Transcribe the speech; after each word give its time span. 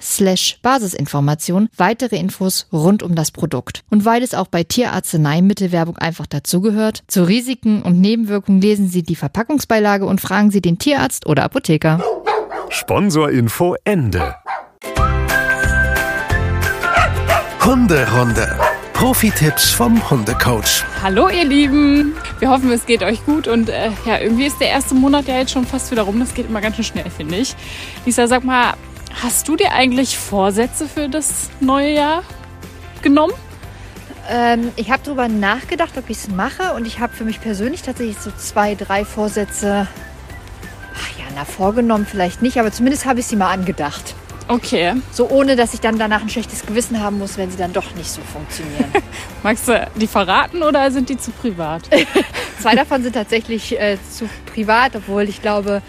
slash 0.00 0.58
Basisinformation 0.62 1.68
weitere 1.76 2.16
Infos 2.16 2.66
rund 2.72 3.02
um 3.02 3.14
das 3.14 3.30
Produkt. 3.30 3.82
Und 3.90 4.04
weil 4.04 4.22
es 4.22 4.34
auch 4.34 4.48
bei 4.48 4.64
Tierarzneimittelwerbung 4.64 5.96
einfach 5.96 6.26
dazugehört, 6.26 7.02
zu 7.06 7.24
Risiken 7.24 7.82
und 7.82 8.00
Nebenwirkungen 8.00 8.60
lesen 8.60 8.88
Sie 8.88 9.02
die 9.02 9.16
Verpackungsbeilage 9.16 10.06
und 10.06 10.20
fragen 10.20 10.50
Sie 10.50 10.60
den 10.60 10.78
Tierarzt 10.78 11.26
oder 11.26 11.44
Apotheker. 11.44 12.02
Sponsorinfo 12.68 13.76
Ende. 13.84 14.34
Hunderunde. 17.64 18.58
Profi-Tipps 18.94 19.70
vom 19.70 20.08
Hundecoach. 20.08 20.84
Hallo 21.02 21.28
ihr 21.28 21.44
Lieben, 21.44 22.14
wir 22.38 22.48
hoffen 22.48 22.70
es 22.70 22.86
geht 22.86 23.02
euch 23.02 23.24
gut 23.26 23.48
und 23.48 23.68
äh, 23.68 23.90
ja, 24.06 24.18
irgendwie 24.18 24.46
ist 24.46 24.60
der 24.60 24.68
erste 24.68 24.94
Monat 24.94 25.26
ja 25.26 25.38
jetzt 25.38 25.50
schon 25.50 25.66
fast 25.66 25.90
wieder 25.90 26.02
rum, 26.02 26.20
das 26.20 26.32
geht 26.32 26.48
immer 26.48 26.60
ganz 26.60 26.76
schön 26.76 26.84
schnell, 26.84 27.10
finde 27.10 27.36
ich. 27.36 27.56
Lisa, 28.06 28.26
sag 28.28 28.44
mal, 28.44 28.74
hast 29.22 29.48
du 29.48 29.56
dir 29.56 29.72
eigentlich 29.72 30.18
Vorsätze 30.18 30.88
für 30.88 31.08
das 31.08 31.50
neue 31.60 31.94
Jahr 31.94 32.22
genommen? 33.02 33.34
Ähm, 34.30 34.72
ich 34.76 34.90
habe 34.90 35.02
darüber 35.04 35.28
nachgedacht, 35.28 35.96
ob 35.98 36.08
ich 36.08 36.18
es 36.18 36.28
mache 36.28 36.74
und 36.74 36.86
ich 36.86 36.98
habe 36.98 37.14
für 37.14 37.24
mich 37.24 37.40
persönlich 37.40 37.82
tatsächlich 37.82 38.18
so 38.18 38.30
zwei, 38.36 38.74
drei 38.74 39.04
Vorsätze, 39.04 39.86
ach 40.94 41.18
ja, 41.18 41.24
na 41.34 41.44
vorgenommen 41.44 42.06
vielleicht 42.06 42.42
nicht, 42.42 42.58
aber 42.58 42.72
zumindest 42.72 43.04
habe 43.04 43.20
ich 43.20 43.26
sie 43.26 43.36
mal 43.36 43.50
angedacht. 43.50 44.14
Okay. 44.46 44.92
So 45.10 45.28
ohne, 45.30 45.56
dass 45.56 45.72
ich 45.72 45.80
dann 45.80 45.98
danach 45.98 46.20
ein 46.20 46.28
schlechtes 46.28 46.66
Gewissen 46.66 47.00
haben 47.00 47.18
muss, 47.18 47.38
wenn 47.38 47.50
sie 47.50 47.56
dann 47.56 47.72
doch 47.72 47.94
nicht 47.94 48.10
so 48.10 48.20
funktionieren. 48.20 48.92
Magst 49.42 49.66
du 49.68 49.88
die 49.96 50.06
verraten 50.06 50.62
oder 50.62 50.90
sind 50.90 51.08
die 51.08 51.16
zu 51.16 51.30
privat? 51.30 51.82
Zwei 52.60 52.74
davon 52.74 53.02
sind 53.02 53.14
tatsächlich 53.14 53.78
äh, 53.78 53.96
zu 54.10 54.28
privat, 54.52 54.96
obwohl 54.96 55.28
ich 55.28 55.40
glaube, 55.40 55.82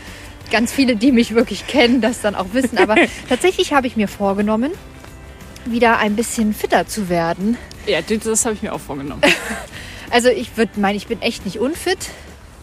ganz 0.51 0.71
viele, 0.71 0.95
die 0.95 1.11
mich 1.11 1.33
wirklich 1.33 1.67
kennen, 1.67 2.01
das 2.01 2.21
dann 2.21 2.35
auch 2.35 2.47
wissen. 2.53 2.77
Aber 2.77 2.95
tatsächlich 3.29 3.73
habe 3.73 3.87
ich 3.87 3.95
mir 3.95 4.07
vorgenommen, 4.07 4.71
wieder 5.65 5.97
ein 5.97 6.15
bisschen 6.15 6.53
fitter 6.53 6.87
zu 6.87 7.09
werden. 7.09 7.57
Ja, 7.87 8.01
das 8.01 8.45
habe 8.45 8.55
ich 8.55 8.61
mir 8.61 8.73
auch 8.73 8.81
vorgenommen. 8.81 9.21
Also 10.11 10.29
ich 10.29 10.55
würde 10.55 10.79
meinen, 10.79 10.95
ich 10.95 11.07
bin 11.07 11.21
echt 11.21 11.45
nicht 11.45 11.59
unfit. 11.59 11.97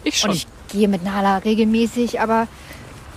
Ich 0.05 0.17
schon. 0.17 0.29
Und 0.29 0.37
ich 0.37 0.47
gehe 0.69 0.87
mit 0.87 1.03
Nala 1.03 1.39
regelmäßig, 1.39 2.21
aber 2.21 2.47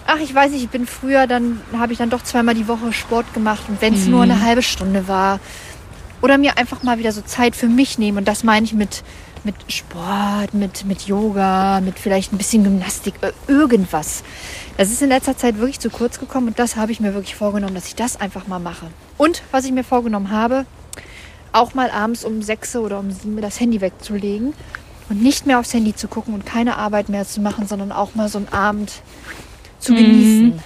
ach, 0.06 0.18
ich 0.18 0.34
weiß 0.34 0.50
nicht, 0.52 0.64
ich 0.64 0.68
bin 0.68 0.86
früher, 0.86 1.26
dann 1.26 1.60
habe 1.72 1.92
ich 1.92 1.98
dann 1.98 2.10
doch 2.10 2.22
zweimal 2.22 2.54
die 2.54 2.68
Woche 2.68 2.92
Sport 2.92 3.32
gemacht 3.34 3.62
und 3.68 3.80
wenn 3.80 3.94
es 3.94 4.06
nur 4.06 4.24
eine 4.24 4.42
halbe 4.42 4.62
Stunde 4.62 5.08
war. 5.08 5.40
Oder 6.22 6.38
mir 6.38 6.58
einfach 6.58 6.82
mal 6.82 6.98
wieder 6.98 7.12
so 7.12 7.20
Zeit 7.22 7.54
für 7.54 7.68
mich 7.68 7.98
nehmen. 7.98 8.18
Und 8.18 8.26
das 8.26 8.42
meine 8.42 8.64
ich 8.64 8.72
mit, 8.72 9.04
mit 9.46 9.72
Sport, 9.72 10.52
mit, 10.52 10.84
mit 10.84 11.02
Yoga, 11.06 11.80
mit 11.80 11.98
vielleicht 11.98 12.32
ein 12.32 12.36
bisschen 12.36 12.64
Gymnastik, 12.64 13.14
äh, 13.22 13.32
irgendwas. 13.46 14.22
Das 14.76 14.90
ist 14.90 15.00
in 15.00 15.08
letzter 15.08 15.36
Zeit 15.36 15.58
wirklich 15.58 15.80
zu 15.80 15.88
kurz 15.88 16.18
gekommen 16.18 16.48
und 16.48 16.58
das 16.58 16.76
habe 16.76 16.92
ich 16.92 17.00
mir 17.00 17.14
wirklich 17.14 17.36
vorgenommen, 17.36 17.74
dass 17.74 17.86
ich 17.86 17.94
das 17.94 18.20
einfach 18.20 18.46
mal 18.48 18.58
mache. 18.58 18.88
Und 19.16 19.42
was 19.52 19.64
ich 19.64 19.72
mir 19.72 19.84
vorgenommen 19.84 20.30
habe, 20.30 20.66
auch 21.52 21.72
mal 21.72 21.90
abends 21.90 22.24
um 22.24 22.42
sechs 22.42 22.76
oder 22.76 22.98
um 22.98 23.10
sieben 23.10 23.40
das 23.40 23.58
Handy 23.60 23.80
wegzulegen 23.80 24.52
und 25.08 25.22
nicht 25.22 25.46
mehr 25.46 25.58
aufs 25.58 25.72
Handy 25.72 25.94
zu 25.94 26.08
gucken 26.08 26.34
und 26.34 26.44
keine 26.44 26.76
Arbeit 26.76 27.08
mehr 27.08 27.26
zu 27.26 27.40
machen, 27.40 27.66
sondern 27.66 27.92
auch 27.92 28.14
mal 28.14 28.28
so 28.28 28.38
einen 28.38 28.48
Abend 28.48 29.00
zu 29.78 29.94
genießen. 29.94 30.60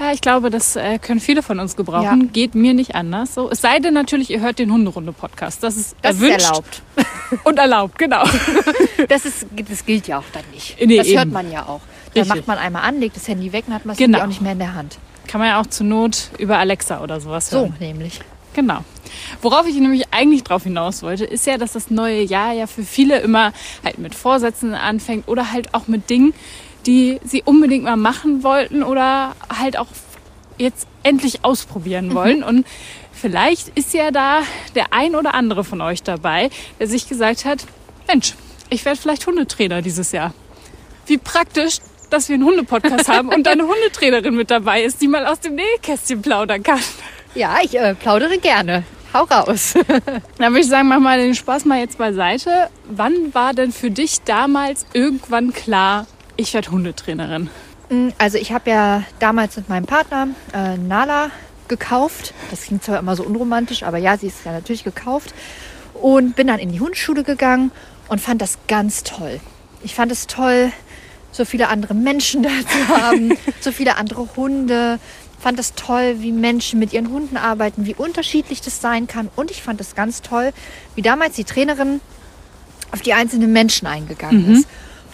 Ja, 0.00 0.12
ich 0.12 0.22
glaube, 0.22 0.48
das 0.48 0.76
äh, 0.76 0.98
können 0.98 1.20
viele 1.20 1.42
von 1.42 1.60
uns 1.60 1.76
gebrauchen. 1.76 2.22
Ja. 2.22 2.28
Geht 2.32 2.54
mir 2.54 2.72
nicht 2.72 2.94
anders. 2.94 3.34
So, 3.34 3.50
es 3.50 3.60
sei 3.60 3.80
denn 3.80 3.92
natürlich, 3.92 4.30
ihr 4.30 4.40
hört 4.40 4.58
den 4.58 4.72
Hunderunde-Podcast. 4.72 5.62
Das 5.62 5.76
ist 5.76 5.94
Das 6.00 6.16
ist 6.16 6.22
erwünscht 6.22 6.46
erlaubt. 6.46 6.82
und 7.44 7.58
erlaubt, 7.58 7.98
genau. 7.98 8.24
Das, 9.08 9.24
ist, 9.24 9.46
das 9.68 9.84
gilt 9.86 10.06
ja 10.08 10.18
auch 10.18 10.24
dann 10.32 10.44
nicht. 10.52 10.76
Nee, 10.80 10.96
das 10.96 11.08
hört 11.08 11.22
eben. 11.22 11.32
man 11.32 11.50
ja 11.50 11.66
auch. 11.66 11.80
Richtig. 12.14 12.28
macht 12.28 12.46
man 12.46 12.58
einmal 12.58 12.82
an, 12.82 13.00
legt 13.00 13.16
das 13.16 13.28
Handy 13.28 13.52
weg, 13.52 13.64
dann 13.66 13.74
hat 13.74 13.84
man 13.84 13.92
es 13.92 13.98
Genau. 13.98 14.20
Auch 14.20 14.26
nicht 14.26 14.40
mehr 14.40 14.52
in 14.52 14.58
der 14.58 14.74
Hand. 14.74 14.98
Kann 15.26 15.40
man 15.40 15.48
ja 15.48 15.60
auch 15.60 15.66
zur 15.66 15.86
Not 15.86 16.30
über 16.38 16.58
Alexa 16.58 17.02
oder 17.02 17.20
sowas 17.20 17.50
So 17.50 17.60
hören. 17.60 17.74
nämlich. 17.80 18.20
Genau. 18.54 18.84
Worauf 19.42 19.66
ich 19.66 19.74
nämlich 19.76 20.12
eigentlich 20.12 20.44
drauf 20.44 20.64
hinaus 20.64 21.02
wollte, 21.02 21.24
ist 21.24 21.46
ja, 21.46 21.56
dass 21.56 21.72
das 21.72 21.90
neue 21.90 22.22
Jahr 22.22 22.52
ja 22.52 22.66
für 22.66 22.82
viele 22.82 23.18
immer 23.20 23.52
halt 23.84 23.98
mit 23.98 24.14
Vorsätzen 24.14 24.74
anfängt 24.74 25.28
oder 25.28 25.52
halt 25.52 25.72
auch 25.74 25.86
mit 25.88 26.10
Dingen, 26.10 26.34
die 26.86 27.20
sie 27.24 27.42
unbedingt 27.44 27.84
mal 27.84 27.96
machen 27.96 28.42
wollten 28.42 28.82
oder 28.82 29.34
halt 29.58 29.78
auch 29.78 29.88
jetzt 30.58 30.86
endlich 31.02 31.44
ausprobieren 31.44 32.14
wollen. 32.14 32.42
Und 32.42 32.66
vielleicht 33.12 33.68
ist 33.70 33.94
ja 33.94 34.10
da 34.10 34.42
der 34.74 34.92
ein 34.92 35.14
oder 35.14 35.34
andere 35.34 35.64
von 35.64 35.80
euch 35.80 36.02
dabei, 36.02 36.50
der 36.78 36.86
sich 36.86 37.08
gesagt 37.08 37.44
hat, 37.44 37.64
Mensch, 38.06 38.34
ich 38.68 38.84
werde 38.84 39.00
vielleicht 39.00 39.26
Hundetrainer 39.26 39.82
dieses 39.82 40.12
Jahr. 40.12 40.32
Wie 41.06 41.18
praktisch, 41.18 41.78
dass 42.10 42.28
wir 42.28 42.34
einen 42.34 42.44
Hundepodcast 42.44 43.08
haben 43.08 43.28
und 43.28 43.46
eine 43.48 43.62
Hundetrainerin 43.66 44.34
mit 44.34 44.50
dabei 44.50 44.82
ist, 44.82 45.00
die 45.00 45.08
mal 45.08 45.26
aus 45.26 45.40
dem 45.40 45.54
Nähkästchen 45.54 46.22
plaudern 46.22 46.62
kann. 46.62 46.80
Ja, 47.34 47.58
ich 47.62 47.76
äh, 47.78 47.94
plaudere 47.94 48.38
gerne. 48.38 48.84
Hau 49.12 49.24
raus. 49.24 49.74
Da 50.38 50.48
würde 50.48 50.60
ich 50.60 50.68
sagen, 50.68 50.88
mach 50.88 51.00
mal 51.00 51.18
den 51.18 51.34
Spaß 51.34 51.64
mal 51.64 51.78
jetzt 51.78 51.98
beiseite. 51.98 52.70
Wann 52.88 53.34
war 53.34 53.52
denn 53.52 53.72
für 53.72 53.90
dich 53.90 54.22
damals 54.22 54.86
irgendwann 54.94 55.52
klar, 55.52 56.06
ich 56.40 56.54
werde 56.54 56.70
Hundetrainerin? 56.70 57.50
Also 58.18 58.38
ich 58.38 58.52
habe 58.52 58.70
ja 58.70 59.04
damals 59.18 59.56
mit 59.56 59.68
meinem 59.68 59.86
Partner 59.86 60.28
äh, 60.54 60.76
Nala 60.76 61.30
gekauft. 61.68 62.34
Das 62.50 62.62
klingt 62.62 62.84
zwar 62.84 62.98
immer 62.98 63.16
so 63.16 63.24
unromantisch, 63.24 63.82
aber 63.82 63.98
ja, 63.98 64.16
sie 64.16 64.28
ist 64.28 64.44
ja 64.44 64.52
natürlich 64.52 64.84
gekauft. 64.84 65.34
Und 65.94 66.36
bin 66.36 66.46
dann 66.46 66.58
in 66.58 66.72
die 66.72 66.80
Hundeschule 66.80 67.24
gegangen 67.24 67.72
und 68.08 68.20
fand 68.20 68.40
das 68.40 68.58
ganz 68.68 69.02
toll. 69.02 69.40
Ich 69.82 69.94
fand 69.94 70.12
es 70.12 70.26
toll, 70.26 70.72
so 71.32 71.44
viele 71.44 71.68
andere 71.68 71.94
Menschen 71.94 72.42
da 72.44 72.50
zu 72.50 72.88
haben, 72.88 73.36
so 73.60 73.72
viele 73.72 73.96
andere 73.96 74.28
Hunde. 74.36 74.98
Fand 75.40 75.58
es 75.58 75.74
toll, 75.74 76.16
wie 76.18 76.32
Menschen 76.32 76.78
mit 76.78 76.92
ihren 76.92 77.10
Hunden 77.10 77.36
arbeiten, 77.36 77.86
wie 77.86 77.94
unterschiedlich 77.94 78.60
das 78.60 78.80
sein 78.80 79.06
kann. 79.06 79.30
Und 79.36 79.50
ich 79.50 79.62
fand 79.62 79.80
es 79.80 79.94
ganz 79.94 80.20
toll, 80.20 80.52
wie 80.94 81.02
damals 81.02 81.36
die 81.36 81.44
Trainerin 81.44 82.00
auf 82.92 83.00
die 83.00 83.14
einzelnen 83.14 83.52
Menschen 83.52 83.86
eingegangen 83.86 84.54
ist. 84.54 84.68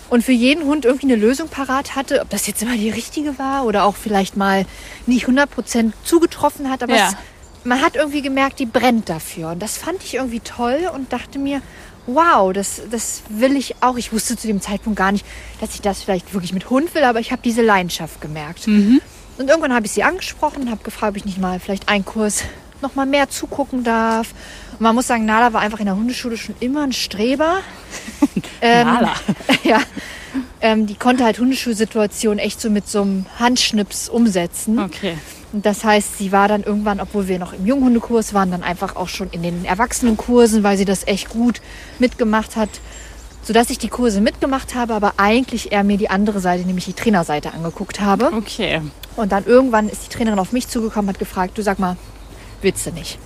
Und 0.08 0.22
für 0.22 0.32
jeden 0.32 0.64
Hund 0.64 0.84
irgendwie 0.84 1.06
eine 1.06 1.16
Lösung 1.16 1.48
parat 1.48 1.96
hatte, 1.96 2.20
ob 2.20 2.30
das 2.30 2.46
jetzt 2.46 2.62
immer 2.62 2.76
die 2.76 2.90
richtige 2.90 3.38
war 3.38 3.64
oder 3.64 3.84
auch 3.84 3.96
vielleicht 3.96 4.36
mal 4.36 4.64
nicht 5.06 5.26
100% 5.26 5.92
zugetroffen 6.04 6.70
hat. 6.70 6.82
Aber 6.82 6.94
Ja. 6.94 7.08
es, 7.08 7.16
man 7.64 7.82
hat 7.82 7.96
irgendwie 7.96 8.22
gemerkt, 8.22 8.60
die 8.60 8.66
brennt 8.66 9.08
dafür. 9.08 9.50
Und 9.50 9.60
das 9.60 9.76
fand 9.76 10.02
ich 10.04 10.14
irgendwie 10.14 10.40
toll 10.40 10.88
und 10.94 11.12
dachte 11.12 11.38
mir, 11.40 11.60
wow, 12.06 12.52
das, 12.52 12.82
das 12.88 13.22
will 13.28 13.56
ich 13.56 13.82
auch. 13.82 13.96
Ich 13.96 14.12
wusste 14.12 14.36
zu 14.36 14.46
dem 14.46 14.60
Zeitpunkt 14.60 14.96
gar 14.96 15.10
nicht, 15.10 15.26
dass 15.60 15.74
ich 15.74 15.80
das 15.82 16.02
vielleicht 16.04 16.32
wirklich 16.32 16.52
mit 16.52 16.70
Hund 16.70 16.94
will, 16.94 17.02
aber 17.02 17.18
ich 17.18 17.32
habe 17.32 17.42
diese 17.44 17.62
Leidenschaft 17.62 18.20
gemerkt. 18.20 18.68
Und 19.38 19.48
irgendwann 19.50 19.74
habe 19.74 19.86
ich 19.86 19.92
sie 19.92 20.04
angesprochen 20.04 20.62
und 20.62 20.70
habe 20.70 20.84
gefragt, 20.84 21.10
ob 21.10 21.16
ich 21.16 21.24
nicht 21.24 21.38
mal 21.38 21.58
vielleicht 21.58 21.88
einen 21.88 22.04
Kurs 22.04 22.44
noch 22.82 22.94
mal 22.94 23.06
mehr 23.06 23.28
zugucken 23.28 23.84
darf. 23.84 24.32
Und 24.72 24.80
man 24.80 24.94
muss 24.94 25.06
sagen, 25.06 25.24
Nala 25.24 25.52
war 25.52 25.60
einfach 25.60 25.80
in 25.80 25.86
der 25.86 25.96
Hundeschule 25.96 26.36
schon 26.36 26.54
immer 26.60 26.82
ein 26.82 26.92
Streber. 26.92 27.58
ähm, 28.60 28.86
Nala. 28.86 29.14
Ja. 29.64 29.80
Ähm, 30.60 30.86
die 30.86 30.94
konnte 30.96 31.24
halt 31.24 31.38
Hundeschulsituationen 31.38 32.38
echt 32.38 32.60
so 32.60 32.68
mit 32.70 32.88
so 32.88 33.02
einem 33.02 33.26
Handschnips 33.38 34.08
umsetzen. 34.08 34.78
Okay. 34.78 35.16
Und 35.52 35.64
das 35.64 35.84
heißt, 35.84 36.18
sie 36.18 36.32
war 36.32 36.48
dann 36.48 36.62
irgendwann, 36.62 37.00
obwohl 37.00 37.28
wir 37.28 37.38
noch 37.38 37.52
im 37.52 37.66
Junghundekurs 37.66 38.34
waren, 38.34 38.50
dann 38.50 38.62
einfach 38.62 38.96
auch 38.96 39.08
schon 39.08 39.30
in 39.30 39.42
den 39.42 39.64
Erwachsenenkursen, 39.64 40.62
weil 40.62 40.76
sie 40.76 40.84
das 40.84 41.06
echt 41.06 41.28
gut 41.30 41.60
mitgemacht 41.98 42.56
hat. 42.56 42.68
sodass 43.42 43.70
ich 43.70 43.78
die 43.78 43.88
Kurse 43.88 44.20
mitgemacht 44.20 44.74
habe, 44.74 44.92
aber 44.94 45.14
eigentlich 45.18 45.70
eher 45.70 45.84
mir 45.84 45.96
die 45.96 46.10
andere 46.10 46.40
Seite, 46.40 46.66
nämlich 46.66 46.84
die 46.86 46.94
Trainerseite 46.94 47.54
angeguckt 47.54 48.00
habe. 48.00 48.32
Okay. 48.32 48.82
Und 49.14 49.30
dann 49.30 49.44
irgendwann 49.46 49.88
ist 49.88 50.04
die 50.04 50.08
Trainerin 50.08 50.40
auf 50.40 50.50
mich 50.50 50.66
zugekommen, 50.68 51.08
hat 51.08 51.18
gefragt, 51.20 51.56
du 51.56 51.62
sag 51.62 51.78
mal, 51.78 51.96
willst 52.62 52.86
du 52.86 52.90
nicht? 52.92 53.18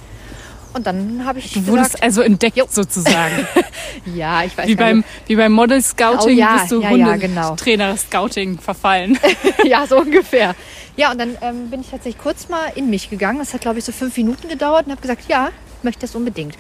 Und 0.73 0.87
dann 0.87 1.25
habe 1.25 1.41
ich 1.41 1.53
Du 1.53 1.67
wurdest 1.67 1.93
gesagt, 1.93 2.05
also 2.05 2.23
entdeckt 2.23 2.56
Jo. 2.56 2.67
sozusagen. 2.69 3.47
ja, 4.15 4.44
ich 4.44 4.56
weiß 4.56 4.69
Wie 4.69 4.77
beim, 4.77 4.99
nicht. 4.99 5.09
wie 5.27 5.37
beim 5.37 5.53
Model 5.53 5.82
Scouting 5.82 6.37
Oh 6.37 6.38
ja, 6.38 6.59
bist 6.59 6.71
du 6.71 6.81
ja, 6.81 6.93
ja, 6.93 7.17
genau. 7.17 7.56
Trainer 7.56 7.97
Scouting 7.97 8.59
verfallen. 8.59 9.19
ja, 9.65 9.87
so 9.87 9.99
ungefähr. 9.99 10.55
Ja, 10.97 11.11
und 11.11 11.19
dann 11.19 11.37
ähm, 11.41 11.71
bin 11.71 11.81
ich 11.81 11.88
tatsächlich 11.88 12.23
kurz 12.23 12.49
mal 12.49 12.71
in 12.77 12.88
mich 12.88 13.11
gegangen. 13.11 13.38
Das 13.41 13.53
hat, 13.53 13.62
glaube 13.62 13.81
ich, 13.81 13.85
so 13.85 13.91
fünf 13.91 14.17
Minuten 14.17 14.49
gedauert 14.49 14.87
und 14.87 14.93
habe 14.93 15.03
gesagt, 15.03 15.25
ja, 15.29 15.49
ich 15.79 15.85
möchte 15.85 16.03
das 16.03 16.15
unbedingt. 16.15 16.56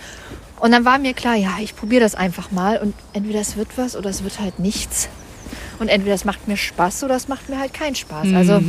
Und 0.58 0.72
dann 0.72 0.84
war 0.84 0.98
mir 0.98 1.14
klar, 1.14 1.36
ja, 1.36 1.52
ich 1.60 1.76
probiere 1.76 2.02
das 2.02 2.14
einfach 2.14 2.50
mal 2.50 2.78
und 2.78 2.94
entweder 3.12 3.40
es 3.40 3.56
wird 3.56 3.68
was 3.76 3.96
oder 3.96 4.10
es 4.10 4.24
wird 4.24 4.40
halt 4.40 4.58
nichts. 4.58 5.08
Und 5.78 5.88
entweder 5.88 6.14
es 6.14 6.24
macht 6.24 6.48
mir 6.48 6.56
Spaß 6.56 7.04
oder 7.04 7.14
es 7.14 7.28
macht 7.28 7.48
mir 7.48 7.58
halt 7.58 7.72
keinen 7.72 7.94
Spaß. 7.94 8.28
Also 8.34 8.60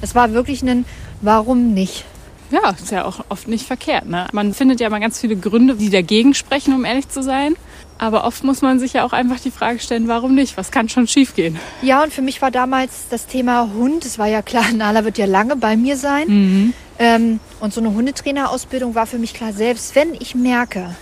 es 0.00 0.14
war 0.14 0.32
wirklich 0.32 0.62
ein 0.62 0.84
Warum 1.22 1.72
nicht? 1.72 2.04
Ja, 2.50 2.70
ist 2.70 2.90
ja 2.90 3.04
auch 3.04 3.24
oft 3.28 3.48
nicht 3.48 3.66
verkehrt. 3.66 4.06
Ne? 4.06 4.26
Man 4.32 4.54
findet 4.54 4.80
ja 4.80 4.88
mal 4.88 5.00
ganz 5.00 5.20
viele 5.20 5.36
Gründe, 5.36 5.74
die 5.74 5.90
dagegen 5.90 6.34
sprechen, 6.34 6.74
um 6.74 6.84
ehrlich 6.84 7.08
zu 7.08 7.22
sein. 7.22 7.56
Aber 7.98 8.24
oft 8.24 8.44
muss 8.44 8.60
man 8.60 8.78
sich 8.78 8.92
ja 8.92 9.04
auch 9.04 9.12
einfach 9.12 9.40
die 9.40 9.50
Frage 9.50 9.78
stellen, 9.78 10.06
warum 10.06 10.34
nicht? 10.34 10.56
Was 10.56 10.70
kann 10.70 10.88
schon 10.88 11.08
schiefgehen? 11.08 11.58
Ja, 11.80 12.02
und 12.02 12.12
für 12.12 12.20
mich 12.20 12.42
war 12.42 12.50
damals 12.50 13.06
das 13.08 13.26
Thema 13.26 13.70
Hund, 13.74 14.04
es 14.04 14.18
war 14.18 14.26
ja 14.26 14.42
klar, 14.42 14.70
Nala 14.74 15.04
wird 15.04 15.18
ja 15.18 15.26
lange 15.26 15.56
bei 15.56 15.76
mir 15.76 15.96
sein. 15.96 16.74
Ähm, 16.98 17.40
und 17.60 17.74
so 17.74 17.80
eine 17.80 17.94
Hundetrainerausbildung 17.94 18.94
war 18.94 19.06
für 19.06 19.18
mich 19.18 19.34
klar, 19.34 19.52
selbst 19.52 19.94
wenn 19.94 20.14
ich 20.14 20.34
merke, 20.34 20.94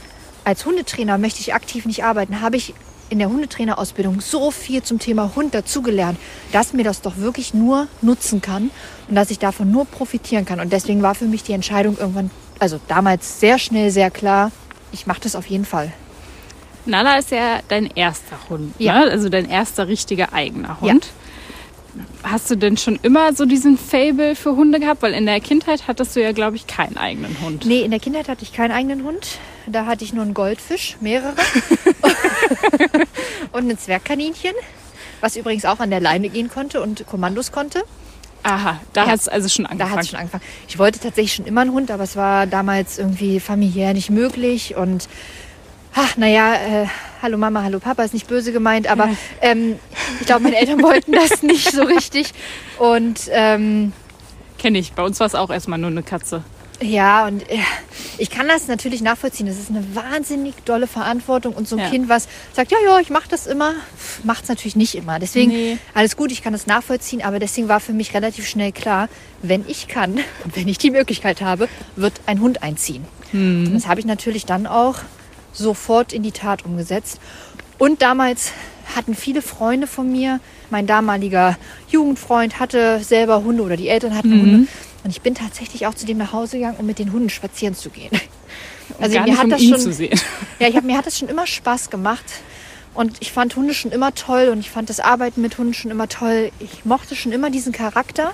als 0.44 0.64
Hundetrainer 0.66 1.18
möchte 1.18 1.40
ich 1.40 1.54
aktiv 1.54 1.84
nicht 1.84 2.04
arbeiten, 2.04 2.40
habe 2.40 2.56
ich 2.56 2.74
in 3.10 3.18
der 3.18 3.28
Hundetrainerausbildung 3.28 4.20
so 4.20 4.50
viel 4.50 4.82
zum 4.82 4.98
Thema 4.98 5.32
Hund 5.36 5.54
dazugelernt, 5.54 6.18
dass 6.52 6.72
mir 6.72 6.84
das 6.84 7.00
doch 7.00 7.16
wirklich 7.18 7.54
nur 7.54 7.86
nutzen 8.02 8.40
kann 8.40 8.70
und 9.08 9.14
dass 9.14 9.30
ich 9.30 9.38
davon 9.38 9.70
nur 9.70 9.84
profitieren 9.84 10.44
kann. 10.44 10.60
Und 10.60 10.72
deswegen 10.72 11.02
war 11.02 11.14
für 11.14 11.26
mich 11.26 11.42
die 11.42 11.52
Entscheidung 11.52 11.98
irgendwann, 11.98 12.30
also 12.58 12.80
damals 12.88 13.40
sehr 13.40 13.58
schnell, 13.58 13.90
sehr 13.90 14.10
klar, 14.10 14.50
ich 14.92 15.06
mache 15.06 15.20
das 15.22 15.36
auf 15.36 15.46
jeden 15.46 15.64
Fall. 15.64 15.92
Nala 16.86 17.18
ist 17.18 17.30
ja 17.30 17.60
dein 17.68 17.86
erster 17.86 18.36
Hund, 18.48 18.74
Ja. 18.78 19.00
ne? 19.04 19.10
also 19.10 19.28
dein 19.28 19.48
erster 19.48 19.88
richtiger 19.88 20.32
eigener 20.32 20.80
Hund. 20.80 21.08
Hast 22.22 22.50
du 22.50 22.56
denn 22.56 22.76
schon 22.76 22.98
immer 23.02 23.32
so 23.34 23.46
diesen 23.46 23.78
Fable 23.78 24.34
für 24.34 24.56
Hunde 24.56 24.80
gehabt? 24.80 25.02
Weil 25.02 25.14
in 25.14 25.26
der 25.26 25.40
Kindheit 25.40 25.86
hattest 25.86 26.16
du 26.16 26.22
ja, 26.22 26.32
glaube 26.32 26.56
ich, 26.56 26.66
keinen 26.66 26.96
eigenen 26.96 27.40
Hund. 27.40 27.64
Nee, 27.66 27.82
in 27.82 27.90
der 27.92 28.00
Kindheit 28.00 28.28
hatte 28.28 28.42
ich 28.42 28.52
keinen 28.52 28.72
eigenen 28.72 29.04
Hund. 29.04 29.38
Da 29.66 29.86
hatte 29.86 30.04
ich 30.04 30.12
nur 30.12 30.24
einen 30.24 30.34
Goldfisch, 30.34 30.96
mehrere. 31.00 31.34
und 33.52 33.70
ein 33.70 33.78
Zwergkaninchen, 33.78 34.52
was 35.20 35.36
übrigens 35.36 35.64
auch 35.64 35.78
an 35.78 35.90
der 35.90 36.00
Leine 36.00 36.28
gehen 36.28 36.50
konnte 36.50 36.82
und 36.82 37.06
Kommandos 37.06 37.52
konnte. 37.52 37.82
Aha, 38.44 38.78
da 38.92 39.04
Ja. 39.04 39.10
hat 39.10 39.20
es 39.20 39.26
also 39.28 39.48
schon 39.48 39.64
Da 39.64 39.70
angefangen. 39.70 39.92
hat 39.96 40.00
es 40.02 40.08
schon 40.10 40.18
angefangen. 40.20 40.44
Ich 40.68 40.78
wollte 40.78 41.00
tatsächlich 41.00 41.34
schon 41.34 41.46
immer 41.46 41.62
einen 41.62 41.72
Hund, 41.72 41.90
aber 41.90 42.04
es 42.04 42.14
war 42.14 42.46
damals 42.46 42.98
irgendwie 42.98 43.40
familiär 43.40 43.94
nicht 43.94 44.10
möglich. 44.10 44.76
Und 44.76 45.08
ach, 45.94 46.16
naja, 46.18 46.54
äh, 46.54 46.86
hallo 47.22 47.38
Mama, 47.38 47.62
hallo 47.62 47.78
Papa, 47.80 48.02
ist 48.04 48.12
nicht 48.14 48.28
böse 48.28 48.52
gemeint, 48.52 48.86
aber 48.86 49.08
ähm, 49.40 49.78
ich 50.20 50.26
glaube, 50.26 50.42
meine 50.44 50.56
Eltern 50.58 50.82
wollten 50.82 51.12
das 51.12 51.42
nicht 51.42 51.72
so 51.72 51.82
richtig. 51.84 52.32
Und 52.78 53.22
ähm, 53.32 53.92
Kenne 54.58 54.78
ich. 54.78 54.92
Bei 54.92 55.02
uns 55.02 55.18
war 55.20 55.26
es 55.26 55.34
auch 55.34 55.50
erstmal 55.50 55.78
nur 55.78 55.90
eine 55.90 56.02
Katze. 56.02 56.42
Ja, 56.84 57.26
und 57.26 57.48
äh, 57.50 57.56
ich 58.18 58.30
kann 58.30 58.46
das 58.46 58.68
natürlich 58.68 59.00
nachvollziehen. 59.02 59.46
Das 59.46 59.58
ist 59.58 59.70
eine 59.70 59.84
wahnsinnig 59.94 60.54
dolle 60.64 60.86
Verantwortung. 60.86 61.54
Und 61.54 61.66
so 61.66 61.76
ein 61.76 61.82
Ja. 61.82 61.88
Kind, 61.90 62.08
was 62.08 62.28
sagt, 62.52 62.70
ja, 62.72 62.78
ja, 62.84 63.00
ich 63.00 63.10
mache 63.10 63.28
das 63.28 63.46
immer, 63.46 63.72
macht 64.22 64.44
es 64.44 64.48
natürlich 64.48 64.76
nicht 64.76 64.94
immer. 64.94 65.18
Deswegen, 65.18 65.50
Nee. 65.50 65.78
alles 65.94 66.16
gut, 66.16 66.30
ich 66.30 66.42
kann 66.42 66.52
das 66.52 66.66
nachvollziehen. 66.66 67.22
Aber 67.22 67.38
deswegen 67.38 67.68
war 67.68 67.80
für 67.80 67.92
mich 67.92 68.12
relativ 68.14 68.46
schnell 68.46 68.72
klar, 68.72 69.08
wenn 69.42 69.64
ich 69.66 69.88
kann 69.88 70.12
und 70.44 70.56
wenn 70.56 70.68
ich 70.68 70.78
die 70.78 70.90
Möglichkeit 70.90 71.40
habe, 71.40 71.68
wird 71.96 72.20
ein 72.26 72.40
Hund 72.40 72.62
einziehen. 72.62 73.04
Und 73.32 73.74
das 73.74 73.88
habe 73.88 73.98
ich 73.98 74.06
natürlich 74.06 74.46
dann 74.46 74.68
auch 74.68 74.96
sofort 75.52 76.12
in 76.12 76.22
die 76.22 76.30
Tat 76.30 76.64
umgesetzt. 76.64 77.18
Und 77.78 78.00
damals 78.02 78.52
hatten 78.94 79.14
viele 79.16 79.42
Freunde 79.42 79.86
von 79.88 80.12
mir, 80.12 80.38
mein 80.70 80.86
damaliger 80.86 81.56
Jugendfreund 81.88 82.60
hatte 82.60 83.02
selber 83.02 83.42
Hunde 83.42 83.62
oder 83.64 83.76
die 83.76 83.88
Eltern 83.88 84.14
hatten 84.16 84.30
Hunde. 84.40 84.66
Und 85.04 85.10
ich 85.10 85.20
bin 85.20 85.34
tatsächlich 85.34 85.86
auch 85.86 85.94
zu 85.94 86.06
dem 86.06 86.18
nach 86.18 86.32
Hause 86.32 86.58
gegangen, 86.58 86.76
um 86.78 86.86
mit 86.86 86.98
den 86.98 87.12
Hunden 87.12 87.28
spazieren 87.28 87.74
zu 87.74 87.90
gehen. 87.90 88.10
Also 89.00 89.18
mir 89.20 89.36
hat 89.36 89.44
um 89.44 89.50
das 89.50 89.62
schon, 89.62 89.78
zu 89.78 89.92
sehen. 89.92 90.18
ja, 90.58 90.68
ich 90.68 90.76
hab, 90.76 90.84
mir 90.84 90.96
hat 90.96 91.06
das 91.06 91.18
schon 91.18 91.28
immer 91.28 91.46
Spaß 91.46 91.90
gemacht. 91.90 92.24
Und 92.94 93.16
ich 93.20 93.32
fand 93.32 93.56
Hunde 93.56 93.74
schon 93.74 93.90
immer 93.92 94.14
toll 94.14 94.48
und 94.48 94.60
ich 94.60 94.70
fand 94.70 94.88
das 94.88 95.00
Arbeiten 95.00 95.40
mit 95.40 95.58
Hunden 95.58 95.74
schon 95.74 95.90
immer 95.90 96.08
toll. 96.08 96.52
Ich 96.60 96.84
mochte 96.84 97.16
schon 97.16 97.32
immer 97.32 97.50
diesen 97.50 97.72
Charakter. 97.72 98.32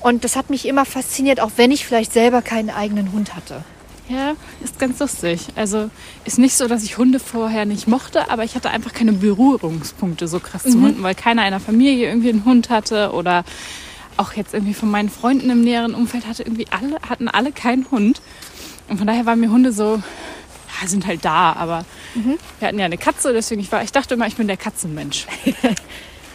Und 0.00 0.24
das 0.24 0.36
hat 0.36 0.50
mich 0.50 0.66
immer 0.66 0.84
fasziniert, 0.84 1.40
auch 1.40 1.52
wenn 1.56 1.70
ich 1.70 1.86
vielleicht 1.86 2.12
selber 2.12 2.42
keinen 2.42 2.70
eigenen 2.70 3.12
Hund 3.12 3.36
hatte. 3.36 3.64
Ja, 4.08 4.34
ist 4.62 4.78
ganz 4.78 4.98
lustig. 4.98 5.46
Also 5.54 5.90
ist 6.24 6.38
nicht 6.38 6.54
so, 6.54 6.66
dass 6.66 6.82
ich 6.82 6.98
Hunde 6.98 7.20
vorher 7.20 7.64
nicht 7.64 7.86
mochte, 7.86 8.30
aber 8.30 8.44
ich 8.44 8.54
hatte 8.54 8.70
einfach 8.70 8.92
keine 8.92 9.12
Berührungspunkte 9.12 10.28
so 10.28 10.40
krass 10.40 10.64
zu 10.64 10.80
Hunden, 10.80 11.02
weil 11.02 11.14
keiner 11.14 11.44
in 11.44 11.52
der 11.52 11.60
Familie 11.60 12.08
irgendwie 12.08 12.30
einen 12.30 12.44
Hund 12.44 12.68
hatte 12.68 13.12
oder 13.12 13.44
auch 14.16 14.34
jetzt 14.34 14.54
irgendwie 14.54 14.74
von 14.74 14.90
meinen 14.90 15.08
Freunden 15.08 15.50
im 15.50 15.62
näheren 15.62 15.94
Umfeld 15.94 16.26
hatte 16.26 16.42
irgendwie 16.42 16.66
alle, 16.70 16.96
hatten 17.08 17.28
alle 17.28 17.52
keinen 17.52 17.90
Hund. 17.90 18.20
Und 18.88 18.98
von 18.98 19.06
daher 19.06 19.26
waren 19.26 19.40
mir 19.40 19.50
Hunde 19.50 19.72
so, 19.72 19.96
ja, 20.80 20.88
sind 20.88 21.06
halt 21.06 21.24
da, 21.24 21.52
aber 21.52 21.84
wir 22.58 22.68
hatten 22.68 22.78
ja 22.78 22.84
eine 22.84 22.98
Katze, 22.98 23.32
deswegen 23.32 23.60
ich 23.60 23.70
war, 23.72 23.82
ich 23.82 23.92
dachte 23.92 24.14
immer, 24.14 24.26
ich 24.26 24.36
bin 24.36 24.48
der 24.48 24.56
Katzenmensch. 24.56 25.26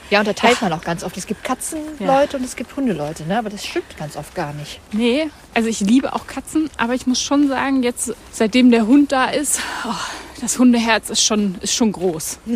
Ja, 0.10 0.20
und 0.20 0.28
da 0.28 0.34
teilt 0.34 0.62
man 0.62 0.72
auch 0.72 0.84
ganz 0.84 1.04
oft. 1.04 1.18
Es 1.18 1.28
gibt 1.28 1.44
Katzenleute 1.44 2.38
und 2.38 2.44
es 2.44 2.56
gibt 2.56 2.76
Hundeleute, 2.76 3.26
ne? 3.26 3.38
aber 3.38 3.50
das 3.50 3.66
stimmt 3.66 3.98
ganz 3.98 4.16
oft 4.16 4.34
gar 4.36 4.54
nicht. 4.54 4.80
Nee, 4.94 5.30
also 5.54 5.68
ich 5.68 5.82
liebe 5.82 6.14
auch 6.14 6.28
Katzen, 6.28 6.70
aber 6.78 6.94
ich 6.94 7.08
muss 7.08 7.22
schon 7.22 7.48
sagen, 7.50 7.84
jetzt 7.84 8.14
seitdem 8.32 8.72
der 8.72 8.88
Hund 8.88 9.12
da 9.12 9.26
ist, 9.26 9.60
oh, 9.86 9.94
das 10.40 10.60
Hundeherz 10.60 11.10
ist 11.10 11.24
schon, 11.24 11.56
ist 11.62 11.74
schon 11.74 11.92
groß. 11.92 12.40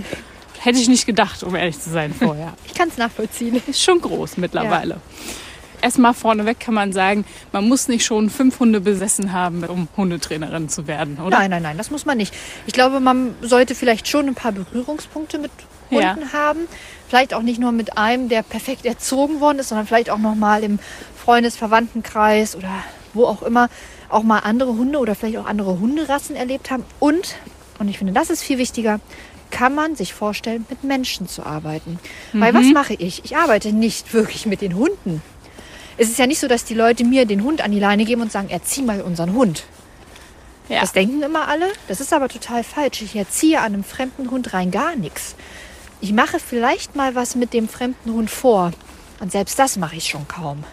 Hätte 0.64 0.80
ich 0.80 0.88
nicht 0.88 1.06
gedacht, 1.06 1.44
um 1.44 1.56
ehrlich 1.56 1.80
zu 1.80 1.90
sein 1.90 2.14
vorher. 2.14 2.54
Ich 2.66 2.74
kann 2.76 2.90
es 2.90 2.98
nachvollziehen. 2.98 3.62
Ist 3.68 3.82
schon 3.82 4.00
groß 4.00 4.38
mittlerweile. 4.38 5.02
Erstmal 5.82 6.14
vorneweg 6.14 6.60
kann 6.60 6.76
man 6.76 6.94
sagen, 6.94 7.26
man 7.52 7.68
muss 7.68 7.88
nicht 7.88 8.06
schon 8.06 8.30
fünf 8.30 8.60
Hunde 8.60 8.80
besessen 8.82 9.34
haben, 9.34 9.64
um 9.64 9.88
Hundetrainerin 9.98 10.70
zu 10.70 10.86
werden, 10.86 11.18
oder? 11.18 11.40
Nein, 11.40 11.50
nein, 11.50 11.64
nein, 11.64 11.78
das 11.78 11.90
muss 11.90 12.06
man 12.06 12.18
nicht. 12.18 12.34
Ich 12.68 12.74
glaube, 12.74 13.00
man 13.00 13.34
sollte 13.42 13.74
vielleicht 13.74 14.08
schon 14.08 14.28
ein 14.28 14.36
paar 14.36 14.52
Berührungspunkte 14.52 15.40
mit 15.40 15.50
Hunden 15.90 16.02
Ja. 16.04 16.34
haben. 16.34 16.68
Vielleicht 17.10 17.34
auch 17.34 17.42
nicht 17.42 17.60
nur 17.60 17.72
mit 17.72 17.98
einem, 17.98 18.30
der 18.30 18.44
perfekt 18.44 18.86
erzogen 18.86 19.40
worden 19.40 19.58
ist, 19.58 19.70
sondern 19.70 19.88
vielleicht 19.88 20.12
auch 20.12 20.20
noch 20.20 20.36
mal 20.36 20.64
im 20.64 20.78
Freundesverwandtenkreis 21.18 22.56
oder 22.56 22.72
wo 23.14 23.26
auch 23.26 23.42
immer 23.42 23.68
auch 24.10 24.24
mal 24.24 24.40
andere 24.40 24.74
Hunde 24.78 25.00
oder 25.00 25.16
vielleicht 25.16 25.38
auch 25.38 25.46
andere 25.46 25.80
Hunderassen 25.80 26.36
erlebt 26.36 26.70
haben. 26.70 26.86
Und, 27.00 27.36
und 27.80 27.88
ich 27.88 27.98
finde, 27.98 28.14
das 28.14 28.30
ist 28.30 28.44
viel 28.44 28.58
wichtiger, 28.58 29.00
kann 29.52 29.76
man 29.76 29.96
sich 29.96 30.14
vorstellen, 30.14 30.66
mit 30.70 30.84
Menschen 30.84 31.28
zu 31.28 31.46
arbeiten. 31.46 32.00
Weil 32.34 32.54
was 32.54 32.66
mache 32.74 32.94
ich? 32.96 33.24
Ich 33.26 33.38
arbeite 33.38 33.74
nicht 33.74 34.14
wirklich 34.14 34.46
mit 34.46 34.62
den 34.62 34.76
Hunden. 34.76 35.22
Es 35.98 36.10
ist 36.10 36.18
ja 36.18 36.26
nicht 36.26 36.40
so, 36.40 36.48
dass 36.48 36.66
die 36.66 36.74
Leute 36.74 37.04
mir 37.04 37.26
den 37.26 37.44
Hund 37.44 37.62
an 37.62 37.72
die 37.72 37.80
Leine 37.80 38.06
geben 38.06 38.22
und 38.22 38.32
sagen, 38.32 38.50
erzieh 38.50 38.82
mal 38.82 39.02
unseren 39.02 39.34
Hund. 39.34 39.66
Ja. 40.70 40.82
Das 40.82 40.94
denken 40.94 41.22
immer 41.22 41.48
alle. 41.48 41.68
Das 41.88 42.00
ist 42.00 42.14
aber 42.14 42.30
total 42.30 42.64
falsch. 42.64 43.02
Ich 43.02 43.16
erziehe 43.16 43.60
an 43.60 43.74
einem 43.74 43.84
fremden 43.84 44.32
Hund 44.32 44.54
rein 44.54 44.72
gar 44.72 44.96
nichts. 44.96 45.36
Ich 46.00 46.14
mache 46.14 46.40
vielleicht 46.40 46.96
mal 46.96 47.14
was 47.14 47.36
mit 47.36 47.54
dem 47.54 47.68
fremden 47.68 48.14
Hund 48.14 48.30
vor. 48.32 48.72
Und 49.20 49.32
selbst 49.32 49.60
das 49.60 49.78
mache 49.78 49.98
ich 49.98 50.08
schon 50.08 50.28
kaum. 50.28 50.64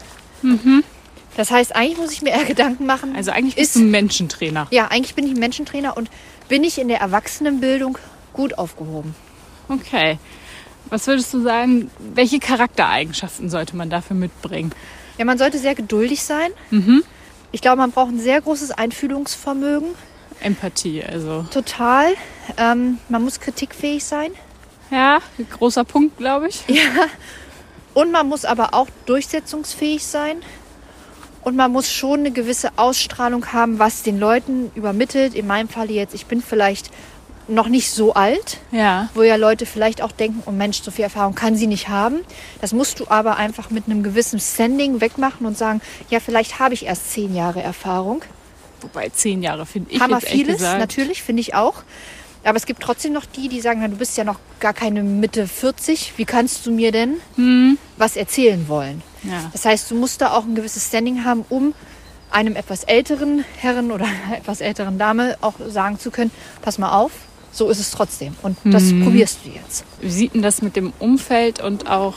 Das 1.37 1.51
heißt, 1.51 1.75
eigentlich 1.75 1.99
muss 1.99 2.13
ich 2.13 2.23
mir 2.23 2.31
eher 2.31 2.45
Gedanken 2.45 2.87
machen. 2.87 3.15
Also 3.17 3.31
eigentlich 3.31 3.57
bist 3.57 3.75
ist, 3.75 3.77
du 3.77 3.81
ein 3.81 3.91
Menschentrainer. 3.91 4.69
ja, 4.71 4.87
eigentlich 4.87 5.15
bin 5.15 5.27
ich 5.27 5.33
ein 5.33 5.41
Menschentrainer 5.41 5.97
und 5.97 6.09
bin 6.49 6.65
ich 6.65 6.79
in 6.79 6.89
der 6.89 7.01
Erwachsenenbildung 7.01 7.99
gut 8.39 8.57
aufgehoben. 8.57 9.17
Okay. 9.69 10.19
Was 10.91 11.09
würdest 11.09 11.35
du 11.35 11.43
sagen, 11.43 11.91
welche 12.15 12.39
Charaktereigenschaften 12.39 13.51
sollte 13.51 13.77
man 13.77 13.91
dafür 13.91 14.15
mitbringen? 14.15 14.73
Ja, 15.19 15.25
man 15.25 15.37
sollte 15.37 15.59
sehr 15.59 15.75
geduldig 15.75 16.23
sein. 16.23 16.53
Ich 17.51 17.61
glaube, 17.61 17.79
man 17.79 17.91
braucht 17.91 18.13
ein 18.13 18.21
sehr 18.21 18.41
großes 18.41 18.71
Einfühlungsvermögen. 18.71 19.89
Empathie, 20.41 21.03
also. 21.03 21.47
Total. 21.51 22.15
Ähm, 22.57 22.99
man 23.09 23.25
muss 23.25 23.41
kritikfähig 23.41 24.05
sein. 24.05 24.31
Ja, 24.93 25.19
großer 25.51 25.83
Punkt, 25.83 26.17
glaube 26.17 26.49
ich. 26.49 26.63
Und 27.93 28.13
man 28.13 28.29
muss 28.29 28.45
aber 28.45 28.73
auch 28.73 28.87
durchsetzungsfähig 29.07 30.07
sein. 30.07 30.37
Und 31.43 31.57
man 31.57 31.73
muss 31.73 31.91
schon 31.91 32.21
eine 32.21 32.31
gewisse 32.31 32.71
Ausstrahlung 32.77 33.53
haben, 33.53 33.79
was 33.79 34.03
den 34.03 34.21
Leuten 34.21 34.71
übermittelt. 34.77 35.35
In 35.35 35.47
meinem 35.49 35.69
Fall 35.69 35.91
jetzt, 35.91 36.15
ich 36.15 36.27
bin 36.27 36.41
vielleicht 36.41 36.91
noch 37.49 37.69
nicht 37.69 37.91
so 37.91 38.15
alt, 38.15 38.59
Ja. 38.71 39.09
wo 39.15 39.23
ja 39.23 39.37
Leute 39.37 39.65
vielleicht 39.67 40.03
auch 40.03 40.13
denken, 40.13 40.43
oh 40.47 40.51
Mensch, 40.51 40.83
so 40.83 40.91
viel 40.91 41.05
Erfahrung 41.05 41.35
kann 41.35 41.57
sie 41.57 41.67
nicht 41.67 41.89
haben. 41.89 42.21
Das 42.61 42.73
musst 42.73 43.01
du 43.01 43.07
aber 43.09 43.37
einfach 43.37 43.71
mit 43.71 43.87
einem 43.87 44.03
gewissen 44.03 44.39
Standing 44.39 45.01
wegmachen 45.01 45.47
und 45.47 45.57
sagen, 45.57 45.81
ja, 46.11 46.21
vielleicht 46.21 46.59
habe 46.59 46.75
ich 46.75 46.87
erst 46.87 47.11
zehn 47.13 47.35
Jahre 47.35 47.63
Erfahrung. 47.63 48.23
Wobei 48.83 49.09
zehn 49.09 49.43
Jahre 49.43 49.67
finde 49.67 49.91
ich 49.93 50.01
Hammer 50.01 50.17
jetzt 50.19 50.27
echt 50.27 50.35
vieles, 50.35 50.61
natürlich, 50.61 51.23
finde 51.23 51.41
ich 51.41 51.55
auch. 51.55 51.83
Aber 52.45 52.57
es 52.57 52.67
gibt 52.67 52.81
trotzdem 52.83 53.13
noch 53.13 53.25
die, 53.27 53.49
die 53.49 53.61
sagen, 53.61 53.81
na, 53.83 53.89
du 53.89 53.97
bist 53.97 54.17
ja 54.17 54.23
noch 54.25 54.39
gar 54.61 54.73
keine 54.73 55.03
Mitte 55.03 55.49
40. 55.49 56.13
Wie 56.17 56.25
kannst 56.25 56.65
du 56.67 56.71
mir 56.71 56.93
denn 56.93 57.17
was 57.97 58.17
erzählen 58.17 58.69
wollen? 58.69 59.03
Ja. 59.25 59.51
Das 59.53 59.65
heißt, 59.65 59.91
du 59.91 59.97
musst 59.97 60.21
da 60.21 60.31
auch 60.33 60.45
ein 60.45 60.55
gewisses 60.55 60.87
Standing 60.87 61.25
haben, 61.25 61.45
um 61.49 61.75
einem 62.31 62.55
etwas 62.57 62.85
älteren 62.85 63.45
Herren 63.57 63.91
oder 63.91 64.07
etwas 64.37 64.61
älteren 64.61 64.99
Dame 64.99 65.37
auch 65.41 65.55
sagen 65.69 65.99
zu 65.99 66.11
können, 66.13 66.31
pass 66.63 66.79
mal 66.79 66.93
auf, 66.97 67.11
so 67.59 67.69
ist 67.69 67.81
es 67.81 67.91
trotzdem. 67.91 68.35
Und 68.43 68.57
das 68.65 68.85
probierst 69.03 69.41
du 69.45 69.51
jetzt. 69.51 69.85
Wie 70.01 70.11
sieht 70.11 70.35
denn 70.35 70.43
das 70.43 70.63
mit 70.63 70.77
dem 70.77 70.93
Umfeld 70.99 71.61
und 71.61 71.91
auch, 71.91 72.15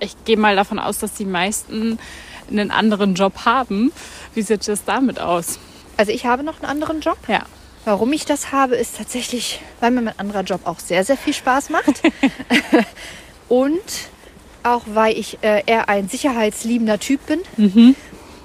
ich 0.00 0.14
gehe 0.24 0.36
mal 0.36 0.54
davon 0.54 0.78
aus, 0.78 0.98
dass 0.98 1.14
die 1.14 1.24
meisten 1.24 1.98
einen 2.50 2.70
anderen 2.70 3.14
Job 3.14 3.44
haben. 3.44 3.92
Wie 4.34 4.42
sieht 4.42 4.68
das 4.68 4.84
damit 4.84 5.18
aus? 5.18 5.58
Also 5.96 6.12
ich 6.12 6.26
habe 6.26 6.42
noch 6.42 6.60
einen 6.60 6.70
anderen 6.70 7.00
Job. 7.00 7.18
Ja. 7.28 7.42
Warum 7.84 8.12
ich 8.12 8.24
das 8.24 8.52
habe, 8.52 8.74
ist 8.74 8.96
tatsächlich, 8.96 9.60
weil 9.80 9.90
mir 9.92 10.02
mein 10.02 10.18
anderer 10.18 10.42
Job 10.42 10.62
auch 10.64 10.78
sehr, 10.78 11.04
sehr 11.04 11.16
viel 11.16 11.34
Spaß 11.34 11.70
macht. 11.70 12.02
Und 13.48 13.80
auch 14.62 14.82
weil 14.86 15.16
ich 15.16 15.38
äh, 15.42 15.62
eher 15.66 15.88
ein 15.88 16.08
sicherheitsliebender 16.08 16.98
Typ 16.98 17.24
bin. 17.26 17.40